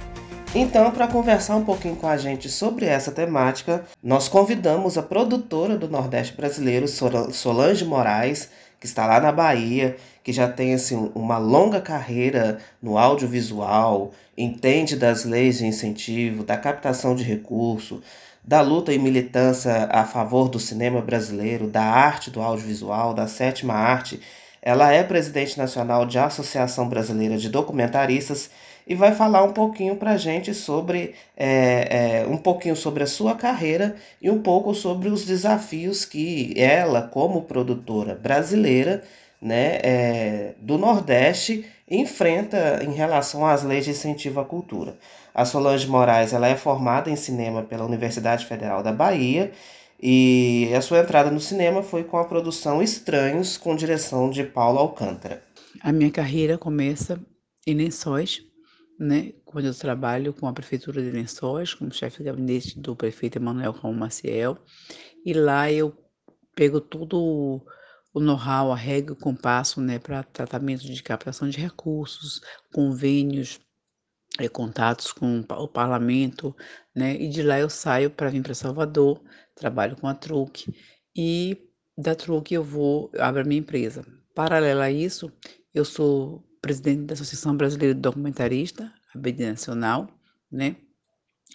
Então, 0.54 0.90
para 0.90 1.08
conversar 1.08 1.56
um 1.56 1.64
pouquinho 1.64 1.96
com 1.96 2.06
a 2.06 2.18
gente 2.18 2.50
sobre 2.50 2.84
essa 2.84 3.10
temática, 3.10 3.84
nós 4.02 4.28
convidamos 4.28 4.98
a 4.98 5.02
produtora 5.02 5.78
do 5.78 5.88
Nordeste 5.88 6.36
Brasileiro, 6.36 6.86
Solange 6.86 7.84
Moraes, 7.84 8.50
que 8.78 8.86
está 8.86 9.06
lá 9.06 9.20
na 9.20 9.30
Bahia, 9.30 9.96
que 10.22 10.32
já 10.32 10.48
tem 10.48 10.74
assim, 10.74 11.10
uma 11.14 11.38
longa 11.38 11.80
carreira 11.80 12.58
no 12.82 12.98
audiovisual, 12.98 14.10
entende 14.36 14.96
das 14.96 15.24
leis 15.24 15.58
de 15.58 15.66
incentivo, 15.66 16.42
da 16.42 16.56
captação 16.56 17.14
de 17.14 17.22
recurso, 17.22 18.02
da 18.50 18.62
luta 18.62 18.92
e 18.92 18.98
militância 18.98 19.88
a 19.92 20.04
favor 20.04 20.48
do 20.48 20.58
cinema 20.58 21.00
brasileiro, 21.00 21.68
da 21.68 21.84
arte 21.84 22.32
do 22.32 22.42
audiovisual, 22.42 23.14
da 23.14 23.28
sétima 23.28 23.74
arte. 23.74 24.20
Ela 24.60 24.92
é 24.92 25.04
presidente 25.04 25.56
nacional 25.56 26.04
de 26.04 26.18
Associação 26.18 26.88
Brasileira 26.88 27.38
de 27.38 27.48
Documentaristas 27.48 28.50
e 28.88 28.96
vai 28.96 29.14
falar 29.14 29.44
um 29.44 29.52
pouquinho 29.52 29.94
para 29.94 30.16
gente 30.16 30.52
sobre 30.52 31.14
é, 31.36 32.22
é, 32.24 32.26
um 32.26 32.36
pouquinho 32.36 32.74
sobre 32.74 33.04
a 33.04 33.06
sua 33.06 33.36
carreira 33.36 33.94
e 34.20 34.28
um 34.28 34.42
pouco 34.42 34.74
sobre 34.74 35.08
os 35.08 35.24
desafios 35.24 36.04
que 36.04 36.52
ela, 36.56 37.02
como 37.02 37.42
produtora 37.42 38.16
brasileira, 38.16 39.04
né, 39.40 39.78
é, 39.80 40.54
do 40.58 40.76
Nordeste, 40.76 41.64
enfrenta 41.88 42.82
em 42.82 42.92
relação 42.92 43.46
às 43.46 43.62
leis 43.62 43.84
de 43.84 43.92
incentivo 43.92 44.40
à 44.40 44.44
cultura. 44.44 44.96
A 45.34 45.44
Solange 45.44 45.86
Moraes 45.86 46.32
ela 46.32 46.48
é 46.48 46.56
formada 46.56 47.10
em 47.10 47.16
cinema 47.16 47.62
pela 47.62 47.84
Universidade 47.84 48.46
Federal 48.46 48.82
da 48.82 48.92
Bahia 48.92 49.52
e 50.02 50.72
a 50.74 50.80
sua 50.80 51.00
entrada 51.00 51.30
no 51.30 51.40
cinema 51.40 51.82
foi 51.82 52.04
com 52.04 52.16
a 52.16 52.24
produção 52.24 52.82
Estranhos, 52.82 53.56
com 53.56 53.76
direção 53.76 54.30
de 54.30 54.42
Paulo 54.44 54.78
Alcântara. 54.78 55.42
A 55.82 55.92
minha 55.92 56.10
carreira 56.10 56.56
começa 56.56 57.20
em 57.66 57.74
Lençóis, 57.74 58.42
né, 58.98 59.32
quando 59.44 59.66
eu 59.66 59.74
trabalho 59.74 60.32
com 60.32 60.46
a 60.46 60.52
Prefeitura 60.52 61.02
de 61.02 61.10
Lençóis, 61.10 61.74
como 61.74 61.92
chefe 61.92 62.18
de 62.18 62.24
gabinete 62.24 62.78
do 62.78 62.96
prefeito 62.96 63.36
Emanuel 63.36 63.72
Raul 63.72 63.94
Maciel, 63.94 64.58
e 65.24 65.32
lá 65.32 65.70
eu 65.70 65.94
pego 66.54 66.80
todo 66.80 67.62
o 68.12 68.20
know-how, 68.20 68.72
a 68.72 68.76
regra, 68.76 69.12
o 69.12 69.16
compasso, 69.16 69.80
né, 69.80 69.98
para 69.98 70.22
tratamento 70.22 70.84
de 70.84 71.02
captação 71.02 71.48
de 71.48 71.58
recursos, 71.58 72.40
convênios, 72.72 73.60
é, 74.40 74.48
contatos 74.48 75.12
com 75.12 75.40
o 75.40 75.68
parlamento, 75.68 76.56
né? 76.94 77.14
E 77.16 77.28
de 77.28 77.42
lá 77.42 77.58
eu 77.60 77.68
saio 77.68 78.10
para 78.10 78.30
vir 78.30 78.42
para 78.42 78.54
Salvador, 78.54 79.22
trabalho 79.54 79.96
com 79.96 80.06
a 80.06 80.14
Truque 80.14 80.74
e 81.14 81.56
da 81.96 82.14
Truque 82.14 82.54
eu 82.54 82.64
vou 82.64 83.10
abro 83.18 83.42
a 83.42 83.44
minha 83.44 83.60
empresa. 83.60 84.04
Paralela 84.34 84.84
a 84.84 84.90
isso, 84.90 85.30
eu 85.74 85.84
sou 85.84 86.42
presidente 86.62 87.02
da 87.02 87.14
Associação 87.14 87.56
Brasileira 87.56 87.94
de 87.94 88.00
Documentarista, 88.00 88.92
a 89.14 89.18
BD 89.18 89.48
Nacional, 89.48 90.08
né? 90.50 90.76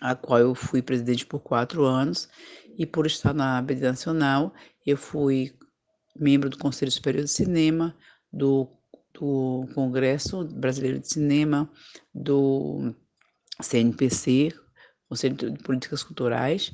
A 0.02 0.16
qual 0.16 0.40
eu 0.40 0.54
fui 0.54 0.82
presidente 0.82 1.26
por 1.26 1.40
quatro 1.40 1.86
anos 1.86 2.30
e 2.78 2.86
por 2.86 3.08
estar 3.08 3.34
na 3.34 3.62
BD 3.62 3.82
Nacional, 3.82 4.54
eu 4.86 4.98
fui 4.98 5.56
membro 6.16 6.50
do 6.50 6.58
Conselho 6.58 6.92
Superior 6.92 7.24
de 7.24 7.32
Cinema, 7.32 7.96
do 8.32 8.68
do 9.20 9.68
Congresso 9.74 10.46
Brasileiro 10.46 11.00
de 11.00 11.08
Cinema, 11.08 11.72
do 12.14 12.94
CNPC, 13.62 14.54
Conselho 15.08 15.36
de 15.36 15.64
Políticas 15.64 16.04
Culturais, 16.04 16.74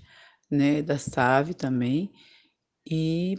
né, 0.50 0.82
da 0.82 0.98
SAV 0.98 1.54
também, 1.54 2.12
e 2.86 3.38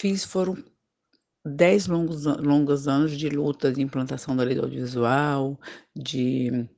fiz, 0.00 0.24
foram 0.24 0.56
dez 1.44 1.86
longos, 1.86 2.24
longos 2.24 2.86
anos 2.86 3.16
de 3.16 3.28
luta 3.28 3.72
de 3.72 3.82
implantação 3.82 4.36
da 4.36 4.44
lei 4.44 4.54
do 4.54 4.62
audiovisual, 4.62 5.58
de 5.94 6.68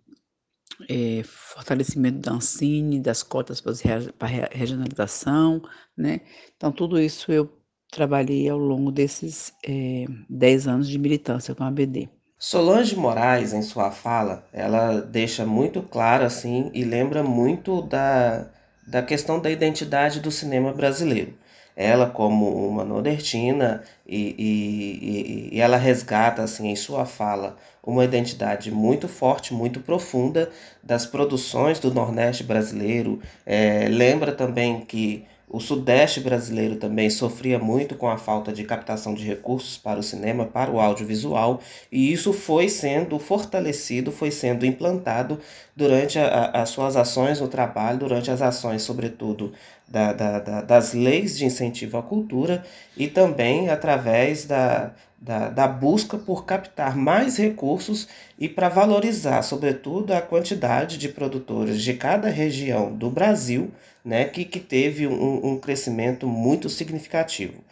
é, 0.88 1.22
fortalecimento 1.24 2.18
da 2.18 2.32
Ancine, 2.32 3.00
das 3.00 3.22
cotas 3.22 3.60
para 3.60 3.72
a 4.20 4.56
regionalização, 4.56 5.62
né? 5.96 6.20
Então, 6.56 6.72
tudo 6.72 6.98
isso 6.98 7.30
eu 7.30 7.61
trabalhei 7.92 8.48
ao 8.48 8.58
longo 8.58 8.90
desses 8.90 9.52
é, 9.62 10.06
10 10.28 10.66
anos 10.66 10.88
de 10.88 10.98
militância 10.98 11.54
com 11.54 11.62
a 11.62 11.68
ABD. 11.68 12.08
Solange 12.38 12.96
Moraes, 12.96 13.52
em 13.52 13.62
sua 13.62 13.92
fala, 13.92 14.44
ela 14.52 15.00
deixa 15.00 15.46
muito 15.46 15.80
claro 15.82 16.24
assim 16.24 16.70
e 16.74 16.82
lembra 16.82 17.22
muito 17.22 17.82
da, 17.82 18.48
da 18.88 19.00
questão 19.02 19.38
da 19.38 19.48
identidade 19.48 20.18
do 20.18 20.32
cinema 20.32 20.72
brasileiro. 20.72 21.34
Ela, 21.76 22.10
como 22.10 22.68
uma 22.68 22.84
nordestina, 22.84 23.82
e, 24.06 24.34
e, 24.36 25.56
e, 25.56 25.60
ela 25.60 25.76
resgata 25.76 26.42
assim 26.42 26.68
em 26.68 26.76
sua 26.76 27.06
fala 27.06 27.56
uma 27.82 28.04
identidade 28.04 28.70
muito 28.70 29.08
forte, 29.08 29.54
muito 29.54 29.80
profunda 29.80 30.50
das 30.82 31.06
produções 31.06 31.78
do 31.78 31.92
Nordeste 31.92 32.44
brasileiro. 32.44 33.20
É, 33.46 33.88
lembra 33.88 34.32
também 34.32 34.80
que 34.80 35.24
o 35.52 35.60
Sudeste 35.60 36.18
brasileiro 36.18 36.76
também 36.76 37.10
sofria 37.10 37.58
muito 37.58 37.94
com 37.94 38.08
a 38.08 38.16
falta 38.16 38.50
de 38.50 38.64
captação 38.64 39.12
de 39.12 39.22
recursos 39.22 39.76
para 39.76 40.00
o 40.00 40.02
cinema, 40.02 40.46
para 40.46 40.70
o 40.70 40.80
audiovisual, 40.80 41.60
e 41.90 42.10
isso 42.10 42.32
foi 42.32 42.70
sendo 42.70 43.18
fortalecido, 43.18 44.10
foi 44.10 44.30
sendo 44.30 44.64
implantado 44.64 45.38
durante 45.76 46.18
as 46.18 46.70
suas 46.70 46.96
ações 46.96 47.38
no 47.38 47.48
trabalho, 47.48 47.98
durante 47.98 48.30
as 48.30 48.40
ações, 48.40 48.80
sobretudo, 48.82 49.52
da, 49.92 50.10
da, 50.14 50.38
da, 50.38 50.60
das 50.62 50.94
leis 50.94 51.36
de 51.36 51.44
incentivo 51.44 51.98
à 51.98 52.02
cultura 52.02 52.64
e 52.96 53.06
também 53.06 53.68
através 53.68 54.46
da, 54.46 54.92
da, 55.20 55.50
da 55.50 55.68
busca 55.68 56.16
por 56.16 56.46
captar 56.46 56.96
mais 56.96 57.36
recursos 57.36 58.08
e 58.38 58.48
para 58.48 58.70
valorizar, 58.70 59.42
sobretudo, 59.42 60.14
a 60.14 60.22
quantidade 60.22 60.96
de 60.96 61.10
produtores 61.10 61.82
de 61.82 61.92
cada 61.92 62.30
região 62.30 62.90
do 62.90 63.10
Brasil 63.10 63.70
né, 64.02 64.24
que, 64.24 64.46
que 64.46 64.58
teve 64.58 65.06
um, 65.06 65.52
um 65.52 65.58
crescimento 65.58 66.26
muito 66.26 66.70
significativo. 66.70 67.62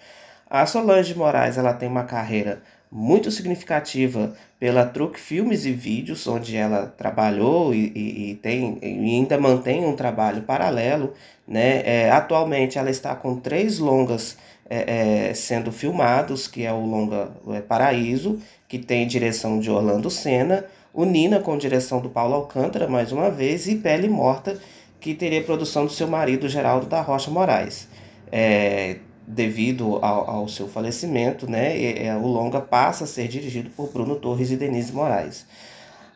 A 0.48 0.66
Solange 0.66 1.14
Moraes 1.14 1.56
ela 1.56 1.72
tem 1.72 1.88
uma 1.88 2.04
carreira 2.04 2.60
muito 2.90 3.30
significativa 3.30 4.34
pela 4.58 4.84
Truque 4.84 5.20
Filmes 5.20 5.64
e 5.64 5.72
Vídeos, 5.72 6.26
onde 6.26 6.56
ela 6.56 6.86
trabalhou 6.86 7.72
e, 7.72 7.92
e, 7.94 8.30
e 8.30 8.34
tem, 8.34 8.78
e 8.82 9.16
ainda 9.16 9.38
mantém 9.38 9.84
um 9.84 9.94
trabalho 9.94 10.42
paralelo. 10.42 11.14
Né? 11.46 11.82
É, 11.84 12.10
atualmente 12.10 12.78
ela 12.78 12.90
está 12.90 13.14
com 13.14 13.36
três 13.36 13.78
longas 13.78 14.36
é, 14.68 15.28
é, 15.30 15.34
sendo 15.34 15.70
filmados, 15.70 16.46
que 16.46 16.64
é 16.64 16.72
o 16.72 16.84
longa 16.84 17.30
é, 17.48 17.60
Paraíso, 17.60 18.40
que 18.68 18.78
tem 18.78 19.06
direção 19.06 19.58
de 19.58 19.70
Orlando 19.70 20.10
Senna, 20.10 20.64
o 20.92 21.04
Nina 21.04 21.40
com 21.40 21.56
direção 21.56 22.00
do 22.00 22.08
Paulo 22.10 22.34
Alcântara, 22.34 22.88
mais 22.88 23.12
uma 23.12 23.30
vez, 23.30 23.66
e 23.68 23.76
Pele 23.76 24.08
Morta, 24.08 24.58
que 25.00 25.14
teria 25.14 25.42
produção 25.42 25.86
do 25.86 25.92
seu 25.92 26.06
marido 26.06 26.48
Geraldo 26.48 26.86
da 26.86 27.00
Rocha 27.00 27.30
Moraes. 27.30 27.88
É, 28.30 28.98
devido 29.34 29.98
ao, 30.02 30.28
ao, 30.30 30.48
seu 30.48 30.68
falecimento, 30.68 31.48
né, 31.48 31.76
e, 31.76 32.06
e, 32.06 32.10
o 32.16 32.26
longa 32.26 32.60
passa 32.60 33.04
a 33.04 33.06
ser 33.06 33.28
dirigido 33.28 33.70
por 33.70 33.92
Bruno 33.92 34.16
Torres 34.16 34.50
e 34.50 34.56
Denise 34.56 34.92
Moraes. 34.92 35.46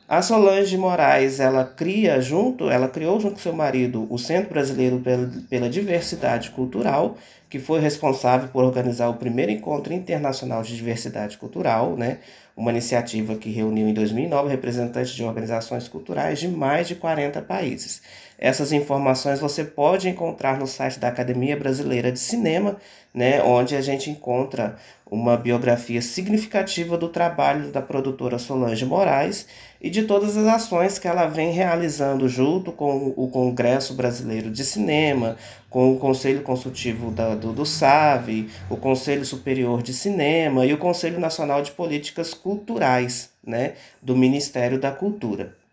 A 0.06 0.20
Solange 0.20 0.76
Moraes, 0.76 1.40
ela 1.40 1.64
cria 1.64 2.20
junto, 2.20 2.68
ela 2.68 2.88
criou 2.88 3.18
junto 3.18 3.34
com 3.34 3.40
seu 3.40 3.54
marido 3.54 4.06
o 4.10 4.18
Centro 4.18 4.50
Brasileiro 4.50 4.98
pela, 4.98 5.30
pela 5.48 5.70
Diversidade 5.70 6.50
Cultural, 6.50 7.16
que 7.48 7.58
foi 7.58 7.80
responsável 7.80 8.48
por 8.48 8.64
organizar 8.64 9.08
o 9.08 9.14
primeiro 9.14 9.50
encontro 9.50 9.94
internacional 9.94 10.62
de 10.62 10.76
diversidade 10.76 11.38
cultural, 11.38 11.96
né? 11.96 12.18
Uma 12.54 12.70
iniciativa 12.70 13.36
que 13.36 13.48
reuniu 13.50 13.88
em 13.88 13.94
2009 13.94 14.50
representantes 14.50 15.12
de 15.12 15.24
organizações 15.24 15.88
culturais 15.88 16.38
de 16.38 16.48
mais 16.48 16.86
de 16.86 16.96
40 16.96 17.40
países. 17.42 18.02
Essas 18.38 18.72
informações 18.72 19.40
você 19.40 19.64
pode 19.64 20.08
encontrar 20.08 20.58
no 20.58 20.66
site 20.66 20.98
da 20.98 21.08
Academia 21.08 21.56
Brasileira 21.56 22.10
de 22.10 22.18
Cinema, 22.18 22.76
né, 23.12 23.42
onde 23.42 23.76
a 23.76 23.80
gente 23.80 24.10
encontra 24.10 24.76
uma 25.08 25.36
biografia 25.36 26.02
significativa 26.02 26.98
do 26.98 27.08
trabalho 27.08 27.70
da 27.70 27.80
produtora 27.80 28.38
Solange 28.38 28.84
Moraes 28.84 29.46
e 29.80 29.88
de 29.88 30.02
todas 30.02 30.36
as 30.36 30.46
ações 30.46 30.98
que 30.98 31.06
ela 31.06 31.26
vem 31.26 31.52
realizando 31.52 32.28
junto 32.28 32.72
com 32.72 33.14
o 33.16 33.28
Congresso 33.28 33.94
Brasileiro 33.94 34.50
de 34.50 34.64
Cinema, 34.64 35.36
com 35.70 35.92
o 35.92 35.98
Conselho 35.98 36.42
Consultivo 36.42 37.12
da, 37.12 37.34
do, 37.36 37.52
do 37.52 37.64
SAVE, 37.64 38.50
o 38.68 38.76
Conselho 38.76 39.24
Superior 39.24 39.82
de 39.82 39.92
Cinema 39.92 40.66
e 40.66 40.72
o 40.72 40.78
Conselho 40.78 41.20
Nacional 41.20 41.62
de 41.62 41.70
Políticas 41.70 42.34
Culturais 42.34 43.30
né, 43.46 43.74
do 44.02 44.16
Ministério 44.16 44.80
da 44.80 44.90
Cultura. 44.90 45.63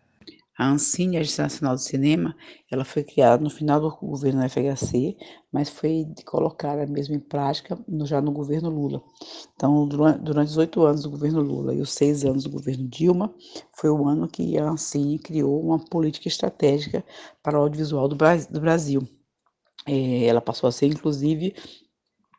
A 0.61 0.69
Ancine, 0.69 1.17
a 1.17 1.21
Agência 1.21 1.41
Nacional 1.41 1.75
de 1.75 1.81
Cinema, 1.81 2.35
ela 2.69 2.85
foi 2.85 3.03
criada 3.03 3.43
no 3.43 3.49
final 3.49 3.81
do 3.81 3.89
governo 3.97 4.47
FHC, 4.47 5.17
mas 5.51 5.71
foi 5.71 6.05
colocada 6.23 6.85
mesmo 6.85 7.15
em 7.15 7.19
prática 7.19 7.83
no, 7.87 8.05
já 8.05 8.21
no 8.21 8.31
governo 8.31 8.69
Lula. 8.69 9.01
Então, 9.55 9.87
durante, 9.87 10.19
durante 10.21 10.49
os 10.49 10.57
oito 10.57 10.83
anos 10.83 11.01
do 11.01 11.09
governo 11.09 11.41
Lula 11.41 11.73
e 11.73 11.81
os 11.81 11.91
seis 11.91 12.23
anos 12.23 12.43
do 12.43 12.51
governo 12.51 12.87
Dilma, 12.87 13.33
foi 13.75 13.89
o 13.89 14.07
ano 14.07 14.27
que 14.27 14.55
a 14.59 14.69
Ancine 14.69 15.17
criou 15.17 15.59
uma 15.59 15.79
política 15.79 16.27
estratégica 16.27 17.03
para 17.41 17.57
o 17.57 17.63
audiovisual 17.63 18.07
do, 18.07 18.15
do 18.15 18.61
Brasil. 18.61 19.01
É, 19.87 20.25
ela 20.25 20.41
passou 20.41 20.67
a 20.67 20.71
ser, 20.71 20.85
inclusive, 20.85 21.55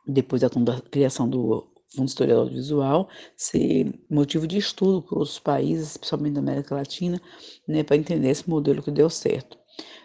depois 0.07 0.43
da 0.43 0.81
criação 0.93 1.29
do 1.29 1.72
Fundo 1.95 2.09
Historial 2.09 2.41
Audiovisual 2.41 3.09
ser 3.37 3.93
motivo 4.11 4.47
de 4.47 4.59
estudo 4.59 5.03
para 5.03 5.19
outros 5.19 5.39
países, 5.39 5.91
especialmente 5.91 6.35
da 6.35 6.41
América 6.41 6.75
Latina, 6.75 7.21
né, 7.67 7.83
para 7.83 7.97
entender 7.97 8.31
esse 8.31 8.49
modelo 8.49 8.83
que 8.83 8.91
deu 8.91 9.11
certo. 9.11 9.59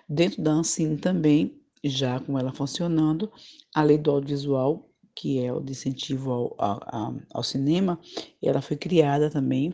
Dentro 0.07 0.41
da 0.41 0.51
Ancine 0.51 0.97
também, 0.97 1.59
já 1.83 2.19
com 2.19 2.37
ela 2.37 2.53
funcionando, 2.53 3.31
a 3.73 3.83
lei 3.83 3.97
do 3.97 4.11
audiovisual, 4.11 4.89
que 5.15 5.43
é 5.43 5.51
o 5.51 5.59
de 5.59 5.71
incentivo 5.71 6.31
ao, 6.31 6.55
ao, 6.57 7.15
ao 7.33 7.43
cinema, 7.43 7.99
ela 8.41 8.61
foi 8.61 8.77
criada 8.77 9.29
também 9.29 9.73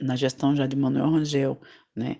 na 0.00 0.16
gestão 0.16 0.54
já 0.54 0.66
de 0.66 0.76
Manuel 0.76 1.10
Rangel, 1.10 1.60
né? 1.94 2.16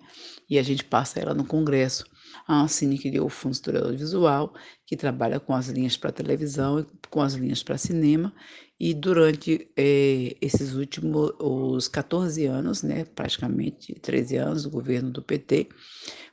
E 0.49 0.57
a 0.57 0.63
gente 0.63 0.83
passa 0.83 1.19
ela 1.19 1.33
no 1.33 1.45
Congresso. 1.45 2.05
A 2.47 2.61
Ancine 2.61 2.97
criou 2.97 3.27
o 3.27 3.29
Fundo 3.29 3.53
Historial 3.53 3.85
Audiovisual, 3.85 4.53
que 4.85 4.95
trabalha 4.95 5.39
com 5.39 5.53
as 5.53 5.67
linhas 5.67 5.97
para 5.97 6.11
televisão 6.11 6.79
e 6.79 6.85
com 7.09 7.21
as 7.21 7.33
linhas 7.33 7.61
para 7.61 7.77
cinema, 7.77 8.33
e 8.79 8.93
durante 8.93 9.69
é, 9.75 10.35
esses 10.39 10.75
últimos 10.75 11.31
os 11.39 11.87
14 11.87 12.45
anos, 12.45 12.83
né, 12.83 13.05
praticamente 13.05 13.93
13 13.95 14.37
anos 14.37 14.63
do 14.63 14.69
governo 14.69 15.09
do 15.09 15.21
PT, 15.21 15.67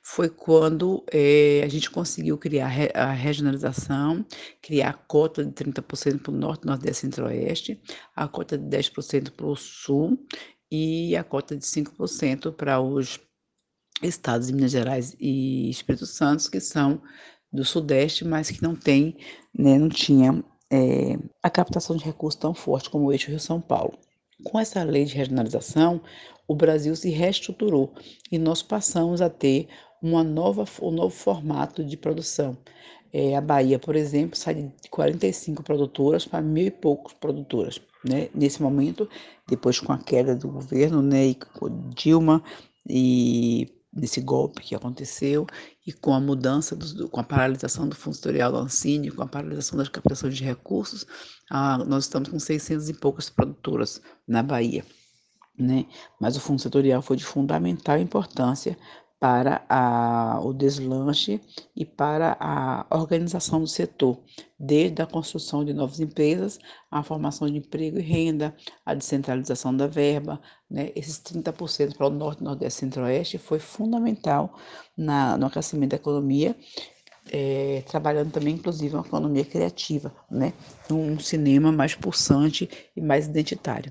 foi 0.02 0.28
quando 0.28 1.02
é, 1.10 1.62
a 1.64 1.68
gente 1.68 1.90
conseguiu 1.90 2.36
criar 2.36 2.70
a 2.94 3.12
regionalização, 3.12 4.24
criar 4.60 4.90
a 4.90 4.92
cota 4.92 5.42
de 5.42 5.52
30% 5.52 6.20
para 6.20 6.32
o 6.32 6.36
Norte, 6.36 6.66
Nordeste 6.66 6.98
e 6.98 7.00
Centro-Oeste, 7.00 7.80
a 8.14 8.28
cota 8.28 8.58
de 8.58 8.76
10% 8.76 9.30
para 9.30 9.46
o 9.46 9.56
Sul 9.56 10.18
e 10.74 11.16
a 11.16 11.22
cota 11.22 11.56
de 11.56 11.64
5% 11.64 12.52
para 12.52 12.80
os 12.80 13.20
estados 14.02 14.48
de 14.48 14.52
Minas 14.52 14.72
Gerais 14.72 15.16
e 15.20 15.70
Espírito 15.70 16.04
Santo, 16.04 16.50
que 16.50 16.58
são 16.58 17.00
do 17.52 17.64
Sudeste, 17.64 18.24
mas 18.24 18.50
que 18.50 18.60
não 18.60 18.74
tem, 18.74 19.16
né, 19.56 19.78
não 19.78 19.88
tinha 19.88 20.42
é, 20.70 21.16
a 21.40 21.48
captação 21.48 21.96
de 21.96 22.04
recursos 22.04 22.40
tão 22.40 22.52
forte 22.52 22.90
como 22.90 23.06
o 23.06 23.12
eixo 23.12 23.30
Rio-São 23.30 23.60
Paulo. 23.60 23.96
Com 24.42 24.58
essa 24.58 24.82
lei 24.82 25.04
de 25.04 25.14
regionalização, 25.14 26.00
o 26.48 26.56
Brasil 26.56 26.96
se 26.96 27.08
reestruturou 27.08 27.94
e 28.32 28.36
nós 28.36 28.60
passamos 28.60 29.22
a 29.22 29.30
ter 29.30 29.68
uma 30.02 30.24
nova, 30.24 30.64
um 30.82 30.90
novo 30.90 31.14
formato 31.14 31.84
de 31.84 31.96
produção. 31.96 32.58
É, 33.12 33.36
a 33.36 33.40
Bahia, 33.40 33.78
por 33.78 33.94
exemplo, 33.94 34.36
sai 34.36 34.54
de 34.54 34.90
45 34.90 35.62
produtoras 35.62 36.26
para 36.26 36.42
mil 36.42 36.66
e 36.66 36.70
poucos 36.70 37.12
produtoras. 37.12 37.80
Né? 38.04 38.28
Nesse 38.34 38.62
momento, 38.62 39.08
depois 39.48 39.80
com 39.80 39.92
a 39.92 39.98
queda 39.98 40.36
do 40.36 40.48
governo, 40.48 41.00
né, 41.00 41.28
e 41.28 41.38
Dilma 41.94 42.42
e 42.88 43.66
desse 43.90 44.20
golpe 44.20 44.60
que 44.60 44.74
aconteceu 44.74 45.46
e 45.86 45.92
com 45.92 46.12
a 46.12 46.20
mudança, 46.20 46.74
do, 46.74 47.08
com 47.08 47.20
a 47.20 47.24
paralisação 47.24 47.88
do 47.88 47.94
Fundo 47.94 48.16
Setorial 48.16 48.50
do 48.50 48.58
Ancine, 48.58 49.10
com 49.10 49.22
a 49.22 49.26
paralisação 49.26 49.78
das 49.78 49.88
captações 49.88 50.36
de 50.36 50.42
recursos, 50.42 51.06
ah, 51.50 51.78
nós 51.78 52.04
estamos 52.04 52.28
com 52.28 52.38
600 52.38 52.88
e 52.88 52.94
poucas 52.94 53.30
produtoras 53.30 54.02
na 54.26 54.42
Bahia. 54.42 54.84
Né? 55.56 55.86
Mas 56.20 56.36
o 56.36 56.40
Fundo 56.40 56.60
Setorial 56.60 57.00
foi 57.00 57.16
de 57.16 57.24
fundamental 57.24 57.98
importância 57.98 58.76
para 59.24 59.64
a, 59.70 60.38
o 60.42 60.52
deslanche 60.52 61.40
e 61.74 61.82
para 61.82 62.36
a 62.38 62.84
organização 62.90 63.58
do 63.58 63.66
setor, 63.66 64.20
desde 64.60 65.00
a 65.00 65.06
construção 65.06 65.64
de 65.64 65.72
novas 65.72 65.98
empresas, 65.98 66.58
a 66.90 67.02
formação 67.02 67.48
de 67.48 67.56
emprego 67.56 67.98
e 67.98 68.02
renda, 68.02 68.54
a 68.84 68.92
descentralização 68.92 69.74
da 69.74 69.86
verba, 69.86 70.38
né? 70.70 70.90
esses 70.94 71.18
30% 71.20 71.96
para 71.96 72.08
o 72.08 72.10
Norte, 72.10 72.44
Nordeste 72.44 72.80
e 72.80 72.80
Centro-Oeste 72.80 73.38
foi 73.38 73.58
fundamental 73.58 74.58
na, 74.94 75.38
no 75.38 75.46
aquecimento 75.46 75.92
da 75.92 75.96
economia, 75.96 76.54
é, 77.32 77.82
trabalhando 77.88 78.30
também, 78.30 78.56
inclusive, 78.56 78.94
uma 78.94 79.06
economia 79.06 79.46
criativa, 79.46 80.14
né? 80.30 80.52
um 80.90 81.18
cinema 81.18 81.72
mais 81.72 81.94
pulsante 81.94 82.68
e 82.94 83.00
mais 83.00 83.26
identitário. 83.26 83.90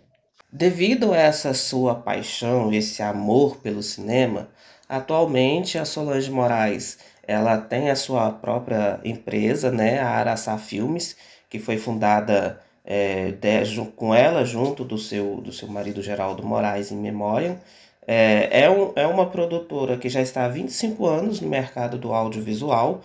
Devido 0.51 1.11
a 1.11 1.17
essa 1.17 1.51
sua 1.55 1.95
paixão, 1.95 2.71
esse 2.71 3.01
amor 3.01 3.57
pelo 3.57 3.81
cinema, 3.81 4.51
Atualmente, 4.87 5.77
a 5.77 5.85
Solange 5.85 6.29
Moraes 6.29 6.99
ela 7.25 7.57
tem 7.57 7.89
a 7.89 7.95
sua 7.95 8.31
própria 8.31 8.99
empresa, 9.03 9.71
né, 9.71 9.99
a 9.99 10.09
Araçá 10.09 10.57
Filmes, 10.57 11.15
que 11.49 11.57
foi 11.57 11.77
fundada 11.77 12.59
é, 12.83 13.31
de, 13.31 13.81
com 13.95 14.13
ela 14.13 14.43
junto 14.43 14.83
do 14.83 14.97
seu, 14.97 15.37
do 15.37 15.51
seu 15.51 15.67
marido 15.67 16.01
Geraldo 16.01 16.45
Moraes 16.45 16.91
em 16.91 16.97
memória. 16.97 17.59
É, 18.05 18.63
é, 18.63 18.69
um, 18.69 18.91
é 18.95 19.07
uma 19.07 19.27
produtora 19.29 19.97
que 19.97 20.09
já 20.09 20.21
está 20.21 20.43
há 20.43 20.49
25 20.49 21.05
anos 21.05 21.39
no 21.39 21.47
mercado 21.47 21.97
do 21.97 22.11
audiovisual 22.13 23.01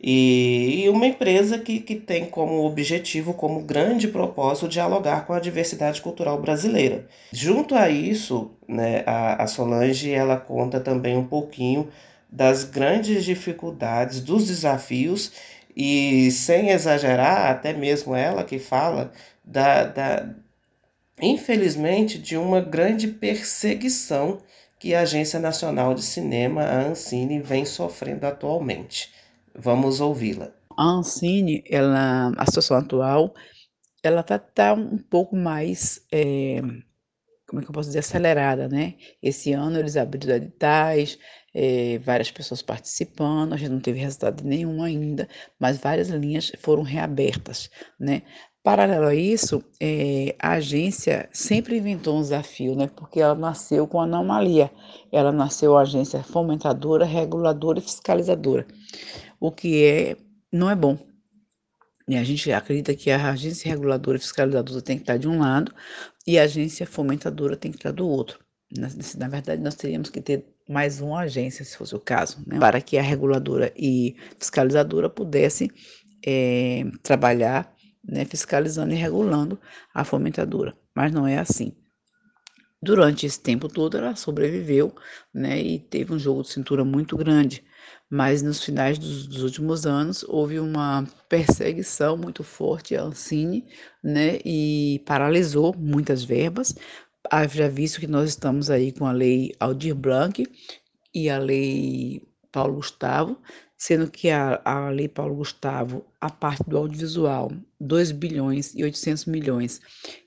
e, 0.00 0.82
e 0.84 0.88
uma 0.88 1.06
empresa 1.06 1.58
que, 1.58 1.80
que 1.80 1.96
tem 1.96 2.26
como 2.26 2.64
objetivo, 2.64 3.34
como 3.34 3.62
grande 3.62 4.06
propósito, 4.08 4.68
dialogar 4.68 5.26
com 5.26 5.32
a 5.32 5.40
diversidade 5.40 6.00
cultural 6.00 6.40
brasileira. 6.40 7.06
Junto 7.32 7.74
a 7.74 7.88
isso, 7.90 8.52
né, 8.66 9.02
a, 9.06 9.42
a 9.42 9.46
Solange 9.46 10.10
ela 10.10 10.36
conta 10.36 10.78
também 10.78 11.16
um 11.16 11.26
pouquinho 11.26 11.88
das 12.30 12.62
grandes 12.62 13.24
dificuldades, 13.24 14.20
dos 14.20 14.46
desafios 14.46 15.32
e, 15.76 16.30
sem 16.30 16.70
exagerar, 16.70 17.50
até 17.50 17.72
mesmo 17.72 18.14
ela 18.14 18.44
que 18.44 18.58
fala 18.58 19.10
da, 19.44 19.84
da 19.84 20.28
infelizmente, 21.20 22.18
de 22.18 22.36
uma 22.36 22.60
grande 22.60 23.08
perseguição 23.08 24.38
que 24.78 24.94
a 24.94 25.00
Agência 25.00 25.40
Nacional 25.40 25.92
de 25.94 26.02
Cinema, 26.02 26.62
a 26.62 26.82
Ancine, 26.82 27.40
vem 27.40 27.64
sofrendo 27.64 28.26
atualmente. 28.26 29.10
Vamos 29.60 30.00
ouvi-la. 30.00 30.52
A 30.76 30.84
Ancine, 30.84 31.64
ela, 31.68 32.32
a 32.36 32.46
situação 32.46 32.76
atual, 32.76 33.34
ela 34.04 34.20
está 34.20 34.38
tá 34.38 34.72
um 34.72 34.96
pouco 34.96 35.34
mais, 35.34 36.00
é, 36.12 36.60
como 37.48 37.60
é 37.60 37.64
que 37.64 37.68
eu 37.68 37.72
posso 37.72 37.88
dizer, 37.88 37.98
acelerada, 37.98 38.68
né? 38.68 38.94
Esse 39.20 39.52
ano 39.52 39.76
eles 39.76 39.96
abriram 39.96 40.36
editais, 40.36 41.18
é, 41.52 41.98
várias 41.98 42.30
pessoas 42.30 42.62
participando, 42.62 43.52
a 43.52 43.56
gente 43.56 43.70
não 43.70 43.80
teve 43.80 43.98
resultado 43.98 44.44
nenhum 44.44 44.80
ainda, 44.80 45.28
mas 45.58 45.78
várias 45.78 46.08
linhas 46.08 46.52
foram 46.60 46.84
reabertas, 46.84 47.68
né? 47.98 48.22
Paralelo 48.62 49.06
a 49.06 49.14
isso, 49.14 49.64
é, 49.80 50.36
a 50.38 50.52
agência 50.52 51.28
sempre 51.32 51.78
inventou 51.78 52.16
um 52.16 52.20
desafio, 52.20 52.76
né? 52.76 52.88
Porque 52.94 53.20
ela 53.20 53.34
nasceu 53.34 53.88
com 53.88 54.00
anomalia. 54.00 54.70
Ela 55.10 55.32
nasceu 55.32 55.76
agência 55.78 56.22
fomentadora, 56.22 57.04
reguladora 57.04 57.78
e 57.78 57.82
fiscalizadora 57.82 58.66
o 59.40 59.50
que 59.52 59.84
é 59.84 60.16
não 60.52 60.70
é 60.70 60.74
bom. 60.74 60.98
E 62.08 62.16
a 62.16 62.24
gente 62.24 62.50
acredita 62.50 62.94
que 62.94 63.10
a 63.10 63.30
agência 63.30 63.68
reguladora 63.68 64.18
fiscalizadora 64.18 64.80
tem 64.80 64.96
que 64.96 65.02
estar 65.02 65.18
de 65.18 65.28
um 65.28 65.40
lado 65.40 65.74
e 66.26 66.38
a 66.38 66.44
agência 66.44 66.86
fomentadora 66.86 67.56
tem 67.56 67.70
que 67.70 67.76
estar 67.76 67.92
do 67.92 68.08
outro. 68.08 68.38
Na, 68.76 68.88
na 69.18 69.28
verdade, 69.28 69.62
nós 69.62 69.74
teríamos 69.74 70.08
que 70.08 70.20
ter 70.20 70.44
mais 70.68 71.00
uma 71.00 71.20
agência, 71.20 71.64
se 71.64 71.76
fosse 71.76 71.94
o 71.94 72.00
caso, 72.00 72.42
né? 72.46 72.58
para 72.58 72.80
que 72.80 72.98
a 72.98 73.02
reguladora 73.02 73.72
e 73.76 74.16
fiscalizadora 74.38 75.08
pudessem 75.08 75.70
é, 76.26 76.84
trabalhar 77.02 77.74
né, 78.02 78.24
fiscalizando 78.24 78.92
e 78.92 78.96
regulando 78.96 79.60
a 79.94 80.02
fomentadora. 80.02 80.74
Mas 80.94 81.12
não 81.12 81.26
é 81.26 81.38
assim. 81.38 81.72
Durante 82.80 83.26
esse 83.26 83.40
tempo 83.40 83.68
todo, 83.68 83.98
ela 83.98 84.14
sobreviveu 84.16 84.94
né, 85.34 85.60
e 85.60 85.78
teve 85.78 86.12
um 86.12 86.18
jogo 86.18 86.42
de 86.42 86.48
cintura 86.48 86.84
muito 86.84 87.16
grande 87.16 87.64
mas 88.10 88.42
nos 88.42 88.62
finais 88.62 88.98
dos, 88.98 89.26
dos, 89.26 89.42
últimos 89.42 89.86
anos 89.86 90.24
houve 90.28 90.58
uma 90.58 91.06
perseguição 91.28 92.16
muito 92.16 92.42
forte 92.42 92.96
à 92.96 93.02
Ancine, 93.02 93.66
né, 94.02 94.38
e 94.44 95.02
paralisou 95.06 95.74
muitas 95.76 96.24
verbas. 96.24 96.74
Haja 97.30 97.68
visto 97.68 98.00
que 98.00 98.06
nós 98.06 98.30
estamos 98.30 98.70
aí 98.70 98.92
com 98.92 99.06
a 99.06 99.12
lei 99.12 99.52
Aldir 99.60 99.94
Blanc 99.94 100.46
e 101.14 101.28
a 101.28 101.38
lei 101.38 102.22
Paulo 102.50 102.76
Gustavo, 102.76 103.38
sendo 103.76 104.10
que 104.10 104.30
a, 104.30 104.60
a 104.64 104.88
lei 104.88 105.08
Paulo 105.08 105.36
Gustavo, 105.36 106.04
a 106.20 106.30
parte 106.30 106.64
do 106.68 106.78
audiovisual, 106.78 107.52
2 107.80 108.12
bilhões 108.12 108.74
e 108.74 108.82
800 108.82 109.26
milhões, 109.26 109.80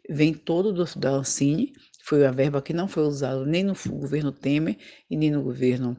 vem 0.09 0.33
todo 0.33 0.71
do, 0.71 0.85
da 0.99 1.09
Ancine, 1.09 1.73
foi 2.03 2.25
a 2.25 2.31
verba 2.31 2.61
que 2.61 2.73
não 2.73 2.87
foi 2.87 3.03
usada 3.03 3.45
nem 3.45 3.63
no 3.63 3.73
governo 3.87 4.31
Temer 4.31 4.77
e 5.09 5.17
nem 5.17 5.31
no 5.31 5.41
governo 5.41 5.97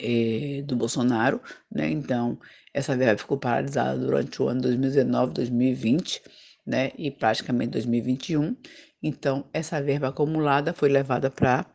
eh, 0.00 0.62
do 0.64 0.76
Bolsonaro, 0.76 1.40
né? 1.70 1.88
Então, 1.90 2.38
essa 2.72 2.96
verba 2.96 3.18
ficou 3.18 3.38
paralisada 3.38 3.98
durante 3.98 4.40
o 4.42 4.48
ano 4.48 4.60
2019, 4.62 5.32
2020, 5.32 6.22
né? 6.66 6.92
E 6.96 7.10
praticamente 7.10 7.72
2021. 7.72 8.56
Então, 9.02 9.44
essa 9.52 9.80
verba 9.82 10.08
acumulada 10.08 10.72
foi 10.72 10.88
levada 10.88 11.30
para 11.30 11.66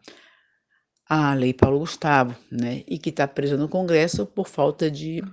a 1.07 1.33
Lei 1.33 1.53
Paulo 1.53 1.79
Gustavo, 1.79 2.36
né? 2.51 2.83
E 2.88 2.97
que 2.97 3.09
está 3.09 3.27
presa 3.27 3.57
no 3.57 3.69
Congresso 3.69 4.25
por 4.25 4.47
falta 4.47 4.89
de, 4.89 5.23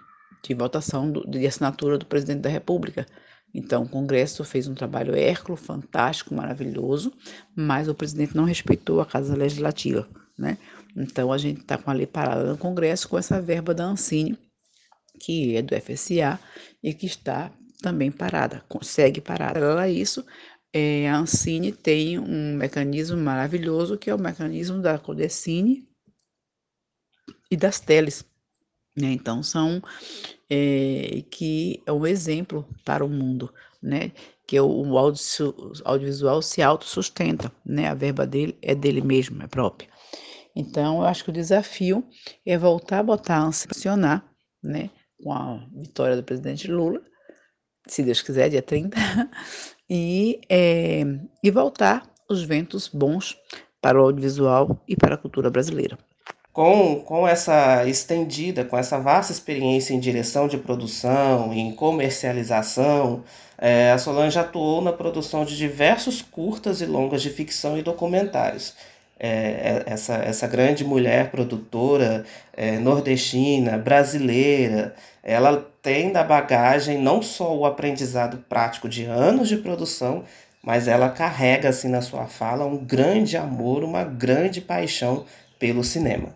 de 0.42 0.54
votação, 0.54 1.10
do, 1.10 1.28
de 1.28 1.46
assinatura 1.46 1.98
do 1.98 2.06
presidente 2.06 2.40
da 2.40 2.50
República. 2.50 3.06
Então, 3.52 3.82
o 3.82 3.88
Congresso 3.88 4.44
fez 4.44 4.68
um 4.68 4.74
trabalho 4.74 5.14
hérculo, 5.14 5.56
fantástico, 5.56 6.34
maravilhoso, 6.34 7.12
mas 7.54 7.88
o 7.88 7.94
presidente 7.94 8.36
não 8.36 8.44
respeitou 8.44 9.00
a 9.00 9.06
Casa 9.06 9.36
Legislativa, 9.36 10.08
né? 10.38 10.56
Então, 10.96 11.32
a 11.32 11.38
gente 11.38 11.60
está 11.60 11.78
com 11.78 11.90
a 11.90 11.94
lei 11.94 12.06
parada 12.06 12.44
no 12.44 12.58
Congresso 12.58 13.08
com 13.08 13.18
essa 13.18 13.40
verba 13.40 13.74
da 13.74 13.84
Ancine, 13.84 14.38
que 15.20 15.56
é 15.56 15.62
do 15.62 15.74
FSA 15.80 16.38
e 16.82 16.94
que 16.94 17.06
está 17.06 17.52
também 17.80 18.10
parada, 18.10 18.64
consegue 18.68 19.20
parar. 19.20 19.54
Para 19.54 19.88
isso, 19.88 20.24
é, 20.72 21.08
a 21.08 21.18
Ancine 21.18 21.72
tem 21.72 22.18
um 22.18 22.56
mecanismo 22.56 23.16
maravilhoso 23.16 23.98
que 23.98 24.10
é 24.10 24.14
o 24.14 24.18
mecanismo 24.18 24.80
da 24.80 24.98
Codecine 24.98 25.88
e 27.50 27.56
das 27.56 27.80
teles. 27.80 28.24
Né? 28.96 29.12
Então, 29.12 29.42
são 29.42 29.82
é, 30.48 31.22
que 31.30 31.82
é 31.86 31.92
um 31.92 32.06
exemplo 32.06 32.68
para 32.84 33.04
o 33.04 33.08
mundo, 33.08 33.52
né? 33.82 34.12
que 34.46 34.58
o, 34.58 34.66
o 34.66 34.98
audiovisual 34.98 36.42
se 36.42 36.60
autossustenta, 36.60 37.52
né? 37.64 37.88
a 37.88 37.94
verba 37.94 38.26
dele 38.26 38.56
é 38.60 38.74
dele 38.74 39.00
mesmo, 39.00 39.42
é 39.42 39.46
própria. 39.46 39.88
Então, 40.60 40.98
eu 40.98 41.06
acho 41.06 41.24
que 41.24 41.30
o 41.30 41.32
desafio 41.32 42.04
é 42.44 42.58
voltar 42.58 42.98
a 42.98 43.02
botar 43.02 43.38
a 43.38 43.52
funcionar, 43.52 44.22
né, 44.62 44.90
com 45.22 45.32
a 45.32 45.66
vitória 45.74 46.14
do 46.14 46.22
presidente 46.22 46.70
Lula, 46.70 47.00
se 47.86 48.02
Deus 48.02 48.20
quiser, 48.20 48.50
dia 48.50 48.60
30, 48.60 48.96
e, 49.88 50.38
é, 50.50 51.02
e 51.42 51.50
voltar 51.50 52.06
os 52.28 52.42
ventos 52.42 52.88
bons 52.88 53.38
para 53.80 53.98
o 53.98 54.04
audiovisual 54.04 54.84
e 54.86 54.94
para 54.94 55.14
a 55.14 55.18
cultura 55.18 55.48
brasileira. 55.48 55.98
Com, 56.52 57.00
com 57.00 57.26
essa 57.26 57.86
estendida, 57.86 58.62
com 58.62 58.76
essa 58.76 58.98
vasta 58.98 59.32
experiência 59.32 59.94
em 59.94 60.00
direção 60.00 60.46
de 60.46 60.58
produção, 60.58 61.54
em 61.54 61.72
comercialização, 61.72 63.24
é, 63.56 63.92
a 63.92 63.98
Solange 63.98 64.38
atuou 64.38 64.82
na 64.82 64.92
produção 64.92 65.44
de 65.44 65.56
diversos 65.56 66.20
curtas 66.20 66.82
e 66.82 66.86
longas 66.86 67.22
de 67.22 67.30
ficção 67.30 67.78
e 67.78 67.82
documentários 67.82 68.74
é, 69.22 69.28
é, 69.28 69.84
essa, 69.84 70.14
essa 70.14 70.46
grande 70.46 70.82
mulher 70.82 71.30
produtora 71.30 72.24
é, 72.54 72.78
nordestina, 72.78 73.76
brasileira, 73.76 74.94
ela 75.22 75.58
tem 75.82 76.10
da 76.10 76.24
bagagem 76.24 76.98
não 76.98 77.20
só 77.20 77.54
o 77.54 77.66
aprendizado 77.66 78.38
prático 78.48 78.88
de 78.88 79.04
anos 79.04 79.46
de 79.46 79.58
produção, 79.58 80.24
mas 80.64 80.88
ela 80.88 81.10
carrega 81.10 81.68
assim 81.68 81.88
na 81.88 82.00
sua 82.00 82.26
fala 82.26 82.64
um 82.64 82.82
grande 82.82 83.36
amor, 83.36 83.84
uma 83.84 84.04
grande 84.04 84.62
paixão 84.62 85.26
pelo 85.58 85.84
cinema. 85.84 86.34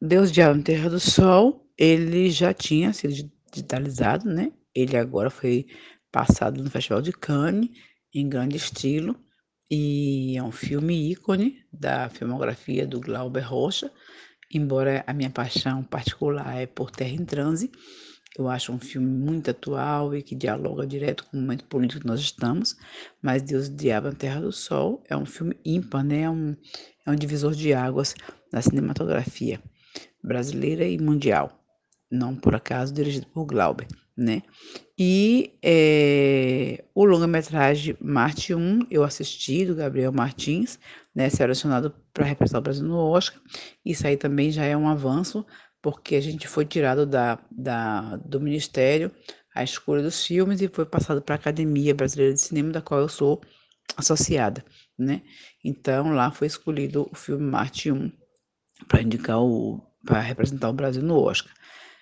Deus 0.00 0.30
de 0.30 0.40
Alma 0.40 0.62
Terra 0.62 0.88
do 0.88 1.00
Sol, 1.00 1.66
ele 1.76 2.30
já 2.30 2.54
tinha 2.54 2.92
sido 2.92 3.28
digitalizado, 3.50 4.28
né? 4.30 4.52
Ele 4.72 4.96
agora 4.96 5.30
foi 5.30 5.66
passado 6.12 6.62
no 6.62 6.70
Festival 6.70 7.02
de 7.02 7.10
Cannes 7.10 7.70
em 8.14 8.28
grande 8.28 8.56
estilo 8.56 9.16
e 9.70 10.36
é 10.36 10.42
um 10.42 10.50
filme 10.50 11.10
ícone 11.10 11.62
da 11.72 12.08
filmografia 12.08 12.86
do 12.86 13.00
Glauber 13.00 13.46
Rocha, 13.46 13.92
embora 14.52 15.04
a 15.06 15.12
minha 15.12 15.28
paixão 15.28 15.82
particular 15.84 16.56
é 16.56 16.66
por 16.66 16.90
Terra 16.90 17.10
em 17.10 17.24
Transe. 17.24 17.70
Eu 18.38 18.48
acho 18.48 18.72
um 18.72 18.78
filme 18.78 19.06
muito 19.06 19.50
atual 19.50 20.14
e 20.14 20.22
que 20.22 20.34
dialoga 20.34 20.86
direto 20.86 21.24
com 21.24 21.36
o 21.36 21.40
momento 21.40 21.64
político 21.64 22.02
que 22.02 22.06
nós 22.06 22.20
estamos, 22.20 22.76
mas 23.20 23.42
Deus, 23.42 23.68
Diabo 23.68 24.08
na 24.08 24.14
Terra 24.14 24.40
do 24.40 24.52
Sol 24.52 25.02
é 25.08 25.16
um 25.16 25.26
filme 25.26 25.56
ímpar, 25.64 26.04
né? 26.04 26.22
é, 26.22 26.30
um, 26.30 26.56
é 27.06 27.10
um 27.10 27.16
divisor 27.16 27.52
de 27.52 27.74
águas 27.74 28.14
na 28.52 28.62
cinematografia 28.62 29.60
brasileira 30.22 30.86
e 30.86 30.98
mundial, 30.98 31.60
não 32.10 32.34
por 32.34 32.54
acaso 32.54 32.94
dirigido 32.94 33.26
por 33.26 33.44
Glauber 33.44 33.86
né? 34.18 34.42
E 34.98 35.56
é, 35.62 36.84
o 36.92 37.04
longa-metragem 37.04 37.96
Marte 38.00 38.52
1 38.52 38.88
eu 38.90 39.04
assisti, 39.04 39.64
do 39.64 39.76
Gabriel 39.76 40.12
Martins, 40.12 40.78
né, 41.14 41.30
selecionado 41.30 41.94
para 42.12 42.24
representar 42.24 42.58
o 42.58 42.62
Brasil 42.62 42.84
no 42.84 42.98
Oscar. 42.98 43.40
Isso 43.84 44.06
aí 44.06 44.16
também 44.16 44.50
já 44.50 44.64
é 44.64 44.76
um 44.76 44.88
avanço, 44.88 45.46
porque 45.80 46.16
a 46.16 46.20
gente 46.20 46.48
foi 46.48 46.66
tirado 46.66 47.06
da, 47.06 47.38
da, 47.50 48.16
do 48.16 48.40
Ministério 48.40 49.12
a 49.54 49.62
escolha 49.62 50.02
dos 50.02 50.24
filmes 50.24 50.60
e 50.60 50.68
foi 50.68 50.84
passado 50.84 51.22
para 51.22 51.34
a 51.34 51.38
Academia 51.38 51.94
Brasileira 51.94 52.34
de 52.34 52.40
Cinema, 52.40 52.70
da 52.70 52.82
qual 52.82 53.00
eu 53.00 53.08
sou 53.08 53.40
associada, 53.96 54.64
né? 54.96 55.22
Então 55.64 56.12
lá 56.12 56.30
foi 56.30 56.46
escolhido 56.46 57.08
o 57.10 57.16
filme 57.16 57.44
Marte 57.44 57.90
1 57.90 58.12
para 58.86 59.02
indicar 59.02 59.40
o 59.40 59.80
para 60.04 60.20
representar 60.20 60.70
o 60.70 60.72
Brasil 60.72 61.02
no 61.02 61.18
Oscar. 61.20 61.52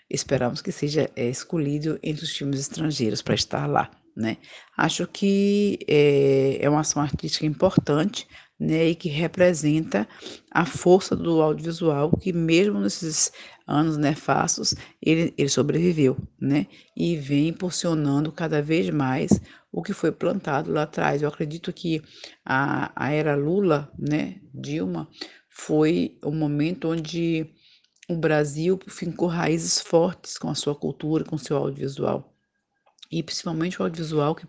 Esperamos 0.08 0.62
que 0.62 0.72
seja 0.72 1.10
é, 1.16 1.28
escolhido 1.28 1.98
entre 2.02 2.24
os 2.24 2.30
filmes 2.30 2.60
estrangeiros 2.60 3.22
para 3.22 3.34
estar 3.34 3.66
lá, 3.66 3.90
né? 4.16 4.36
Acho 4.76 5.06
que 5.06 5.78
é, 5.88 6.58
é 6.60 6.70
uma 6.70 6.80
ação 6.80 7.02
artística 7.02 7.44
importante, 7.44 8.26
né, 8.58 8.88
e 8.88 8.94
que 8.94 9.08
representa 9.08 10.08
a 10.50 10.64
força 10.64 11.14
do 11.14 11.42
audiovisual, 11.42 12.10
que 12.16 12.32
mesmo 12.32 12.80
nesses 12.80 13.30
anos 13.66 13.98
nefastos, 13.98 14.74
ele, 15.02 15.34
ele 15.36 15.48
sobreviveu, 15.48 16.16
né, 16.40 16.66
e 16.96 17.16
vem 17.16 17.48
impulsionando 17.48 18.32
cada 18.32 18.62
vez 18.62 18.88
mais 18.90 19.40
o 19.70 19.82
que 19.82 19.92
foi 19.92 20.10
plantado 20.10 20.72
lá 20.72 20.84
atrás. 20.84 21.20
Eu 21.20 21.28
acredito 21.28 21.72
que 21.72 22.02
a, 22.44 22.90
a 22.96 23.12
era 23.12 23.34
Lula, 23.36 23.92
né, 23.98 24.40
Dilma, 24.54 25.08
foi 25.50 26.18
o 26.24 26.30
momento 26.30 26.88
onde 26.88 27.50
o 28.08 28.16
Brasil 28.16 28.78
fincou 28.88 29.28
raízes 29.28 29.80
fortes 29.80 30.38
com 30.38 30.48
a 30.48 30.54
sua 30.54 30.74
cultura, 30.74 31.24
com 31.24 31.36
seu 31.36 31.56
audiovisual. 31.56 32.32
E 33.10 33.22
principalmente 33.22 33.80
o 33.80 33.84
audiovisual 33.84 34.34
que, 34.34 34.46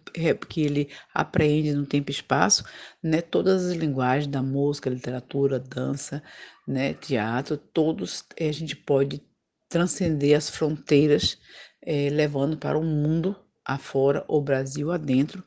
que 0.48 0.62
ele 0.62 0.90
apreende 1.14 1.74
no 1.74 1.86
tempo 1.86 2.10
e 2.10 2.14
espaço, 2.14 2.64
né, 3.04 3.22
todas 3.22 3.66
as 3.66 3.74
linguagens 3.74 4.28
da 4.28 4.42
música, 4.42 4.90
literatura, 4.90 5.60
dança, 5.60 6.24
né, 6.68 6.94
teatro, 6.94 7.58
todos 7.58 8.24
eh, 8.36 8.50
a 8.50 8.52
gente 8.52 8.76
pode 8.76 9.22
transcender 9.70 10.36
as 10.36 10.50
fronteiras, 10.50 11.38
é, 11.82 12.10
levando 12.10 12.58
para 12.58 12.78
o 12.78 12.84
mundo 12.84 13.36
afora, 13.64 14.24
o 14.28 14.42
Brasil 14.42 14.92
adentro, 14.92 15.44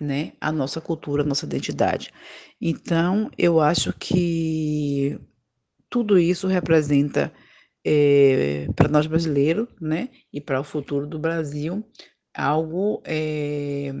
né, 0.00 0.32
a 0.40 0.50
nossa 0.52 0.80
cultura, 0.80 1.22
a 1.22 1.26
nossa 1.26 1.46
identidade. 1.46 2.12
Então, 2.60 3.30
eu 3.38 3.60
acho 3.60 3.92
que 3.92 5.18
tudo 5.88 6.18
isso 6.18 6.46
representa 6.46 7.32
é, 7.84 8.66
para 8.76 8.88
nós 8.88 9.06
brasileiros, 9.06 9.68
né, 9.80 10.08
e 10.32 10.40
para 10.40 10.60
o 10.60 10.64
futuro 10.64 11.06
do 11.06 11.18
Brasil, 11.18 11.84
algo 12.34 13.02
é, 13.04 13.92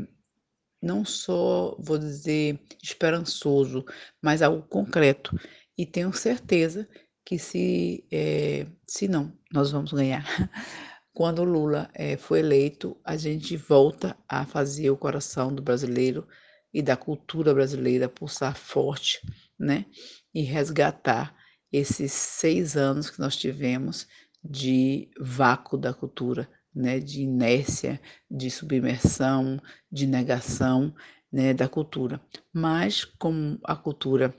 não 0.82 1.04
só, 1.04 1.76
vou 1.78 1.98
dizer, 1.98 2.58
esperançoso, 2.82 3.84
mas 4.22 4.42
algo 4.42 4.62
concreto. 4.62 5.36
E 5.76 5.84
tenho 5.86 6.12
certeza 6.12 6.88
que 7.24 7.38
se, 7.38 8.04
é, 8.10 8.66
se 8.86 9.08
não, 9.08 9.32
nós 9.52 9.70
vamos 9.70 9.92
ganhar. 9.92 10.24
Quando 11.12 11.44
Lula 11.44 11.90
é, 11.94 12.16
foi 12.16 12.38
eleito, 12.40 12.96
a 13.04 13.16
gente 13.16 13.56
volta 13.56 14.16
a 14.28 14.46
fazer 14.46 14.90
o 14.90 14.96
coração 14.96 15.54
do 15.54 15.60
brasileiro 15.60 16.26
e 16.72 16.80
da 16.80 16.96
cultura 16.96 17.52
brasileira 17.52 18.08
pulsar 18.08 18.56
forte, 18.56 19.20
né? 19.58 19.86
E 20.32 20.42
resgatar 20.42 21.34
esses 21.72 22.12
seis 22.12 22.76
anos 22.76 23.10
que 23.10 23.20
nós 23.20 23.36
tivemos 23.36 24.06
de 24.42 25.10
vácuo 25.20 25.76
da 25.76 25.92
cultura, 25.92 26.48
né, 26.74 26.98
de 26.98 27.22
inércia, 27.22 28.00
de 28.30 28.50
submersão, 28.50 29.60
de 29.90 30.06
negação 30.06 30.94
né, 31.32 31.52
da 31.52 31.68
cultura. 31.68 32.20
Mas 32.52 33.04
como 33.04 33.58
a 33.64 33.76
cultura 33.76 34.34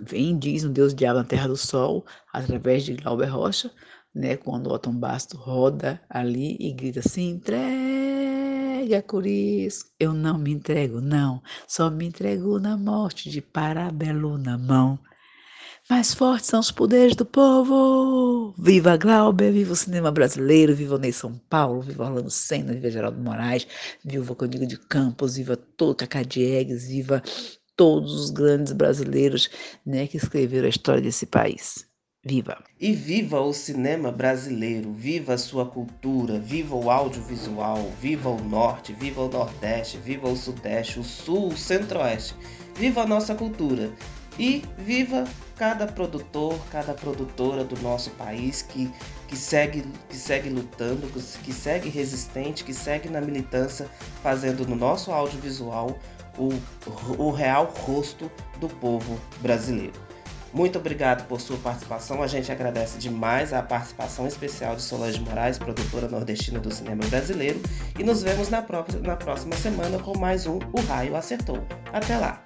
vem, 0.00 0.38
diz 0.38 0.64
um 0.64 0.72
Deus 0.72 0.94
diabo 0.94 1.18
na 1.18 1.24
Terra 1.24 1.48
do 1.48 1.56
Sol, 1.56 2.04
através 2.32 2.84
de 2.84 2.94
Glauber 2.94 3.26
Rocha, 3.26 3.70
né, 4.14 4.36
quando 4.36 4.70
Otton 4.70 4.94
Basto 4.94 5.36
roda 5.36 6.00
ali 6.08 6.56
e 6.58 6.72
grita 6.72 7.00
assim, 7.00 7.30
entrega, 7.30 9.02
Curis, 9.02 9.92
eu 9.98 10.12
não 10.12 10.38
me 10.38 10.52
entrego, 10.52 11.00
não, 11.00 11.42
só 11.66 11.90
me 11.90 12.06
entrego 12.06 12.58
na 12.58 12.76
morte 12.76 13.28
de 13.28 13.42
Parabelo 13.42 14.38
na 14.38 14.56
mão. 14.56 14.98
Mais 15.88 16.12
fortes 16.12 16.50
são 16.50 16.58
os 16.58 16.72
poderes 16.72 17.14
do 17.14 17.24
povo! 17.24 18.52
Viva 18.58 18.96
Glauber, 18.96 19.52
viva 19.52 19.72
o 19.72 19.76
cinema 19.76 20.10
brasileiro, 20.10 20.74
viva 20.74 20.96
o 20.96 20.98
Ney 20.98 21.12
São 21.12 21.40
Paulo, 21.48 21.80
viva 21.80 22.06
Orlando 22.06 22.28
Senna, 22.28 22.72
viva 22.72 22.90
Geraldo 22.90 23.20
Moraes, 23.20 23.68
viva 24.04 24.32
o 24.32 24.34
Código 24.34 24.66
de 24.66 24.76
Campos, 24.76 25.36
viva 25.36 25.56
todo 25.56 25.94
Cacá 25.94 26.24
Diegues, 26.24 26.88
viva 26.88 27.22
todos 27.76 28.12
os 28.14 28.30
grandes 28.30 28.72
brasileiros 28.72 29.48
né, 29.86 30.08
que 30.08 30.16
escreveram 30.16 30.66
a 30.66 30.70
história 30.70 31.00
desse 31.00 31.24
país. 31.24 31.86
Viva! 32.24 32.58
E 32.80 32.92
viva 32.92 33.40
o 33.40 33.52
cinema 33.52 34.10
brasileiro, 34.10 34.92
viva 34.92 35.34
a 35.34 35.38
sua 35.38 35.66
cultura, 35.66 36.40
viva 36.40 36.74
o 36.74 36.90
audiovisual, 36.90 37.92
viva 38.00 38.28
o 38.28 38.42
norte, 38.42 38.92
viva 38.92 39.20
o 39.20 39.28
nordeste, 39.28 39.98
viva 39.98 40.28
o 40.28 40.36
sudeste, 40.36 40.98
o 40.98 41.04
sul, 41.04 41.46
o 41.46 41.56
centro-oeste. 41.56 42.34
Viva 42.74 43.02
a 43.02 43.06
nossa 43.06 43.36
cultura 43.36 43.92
e 44.38 44.64
viva 44.76 45.24
cada 45.56 45.86
produtor, 45.86 46.58
cada 46.70 46.92
produtora 46.92 47.64
do 47.64 47.80
nosso 47.80 48.10
país 48.10 48.62
que, 48.62 48.92
que, 49.26 49.36
segue, 49.36 49.82
que 50.08 50.16
segue 50.16 50.50
lutando, 50.50 51.08
que 51.08 51.52
segue 51.52 51.88
resistente, 51.88 52.62
que 52.64 52.74
segue 52.74 53.08
na 53.08 53.20
militância, 53.20 53.88
fazendo 54.22 54.66
no 54.66 54.76
nosso 54.76 55.10
audiovisual 55.10 55.98
o, 56.38 56.50
o 57.18 57.30
real 57.30 57.72
rosto 57.84 58.30
do 58.60 58.68
povo 58.68 59.18
brasileiro. 59.40 60.06
Muito 60.52 60.78
obrigado 60.78 61.26
por 61.26 61.38
sua 61.38 61.58
participação. 61.58 62.22
A 62.22 62.26
gente 62.26 62.50
agradece 62.50 62.98
demais 62.98 63.52
a 63.52 63.62
participação 63.62 64.26
especial 64.26 64.74
de 64.74 64.80
Solange 64.80 65.20
Moraes, 65.20 65.58
produtora 65.58 66.08
nordestina 66.08 66.58
do 66.58 66.72
cinema 66.72 67.04
brasileiro. 67.06 67.60
E 67.98 68.02
nos 68.02 68.22
vemos 68.22 68.48
na, 68.48 68.62
próxima, 68.62 69.06
na 69.06 69.16
próxima 69.16 69.54
semana 69.56 69.98
com 69.98 70.16
mais 70.16 70.46
um 70.46 70.58
O 70.72 70.80
Raio 70.88 71.14
Acertou. 71.14 71.62
Até 71.92 72.16
lá! 72.16 72.45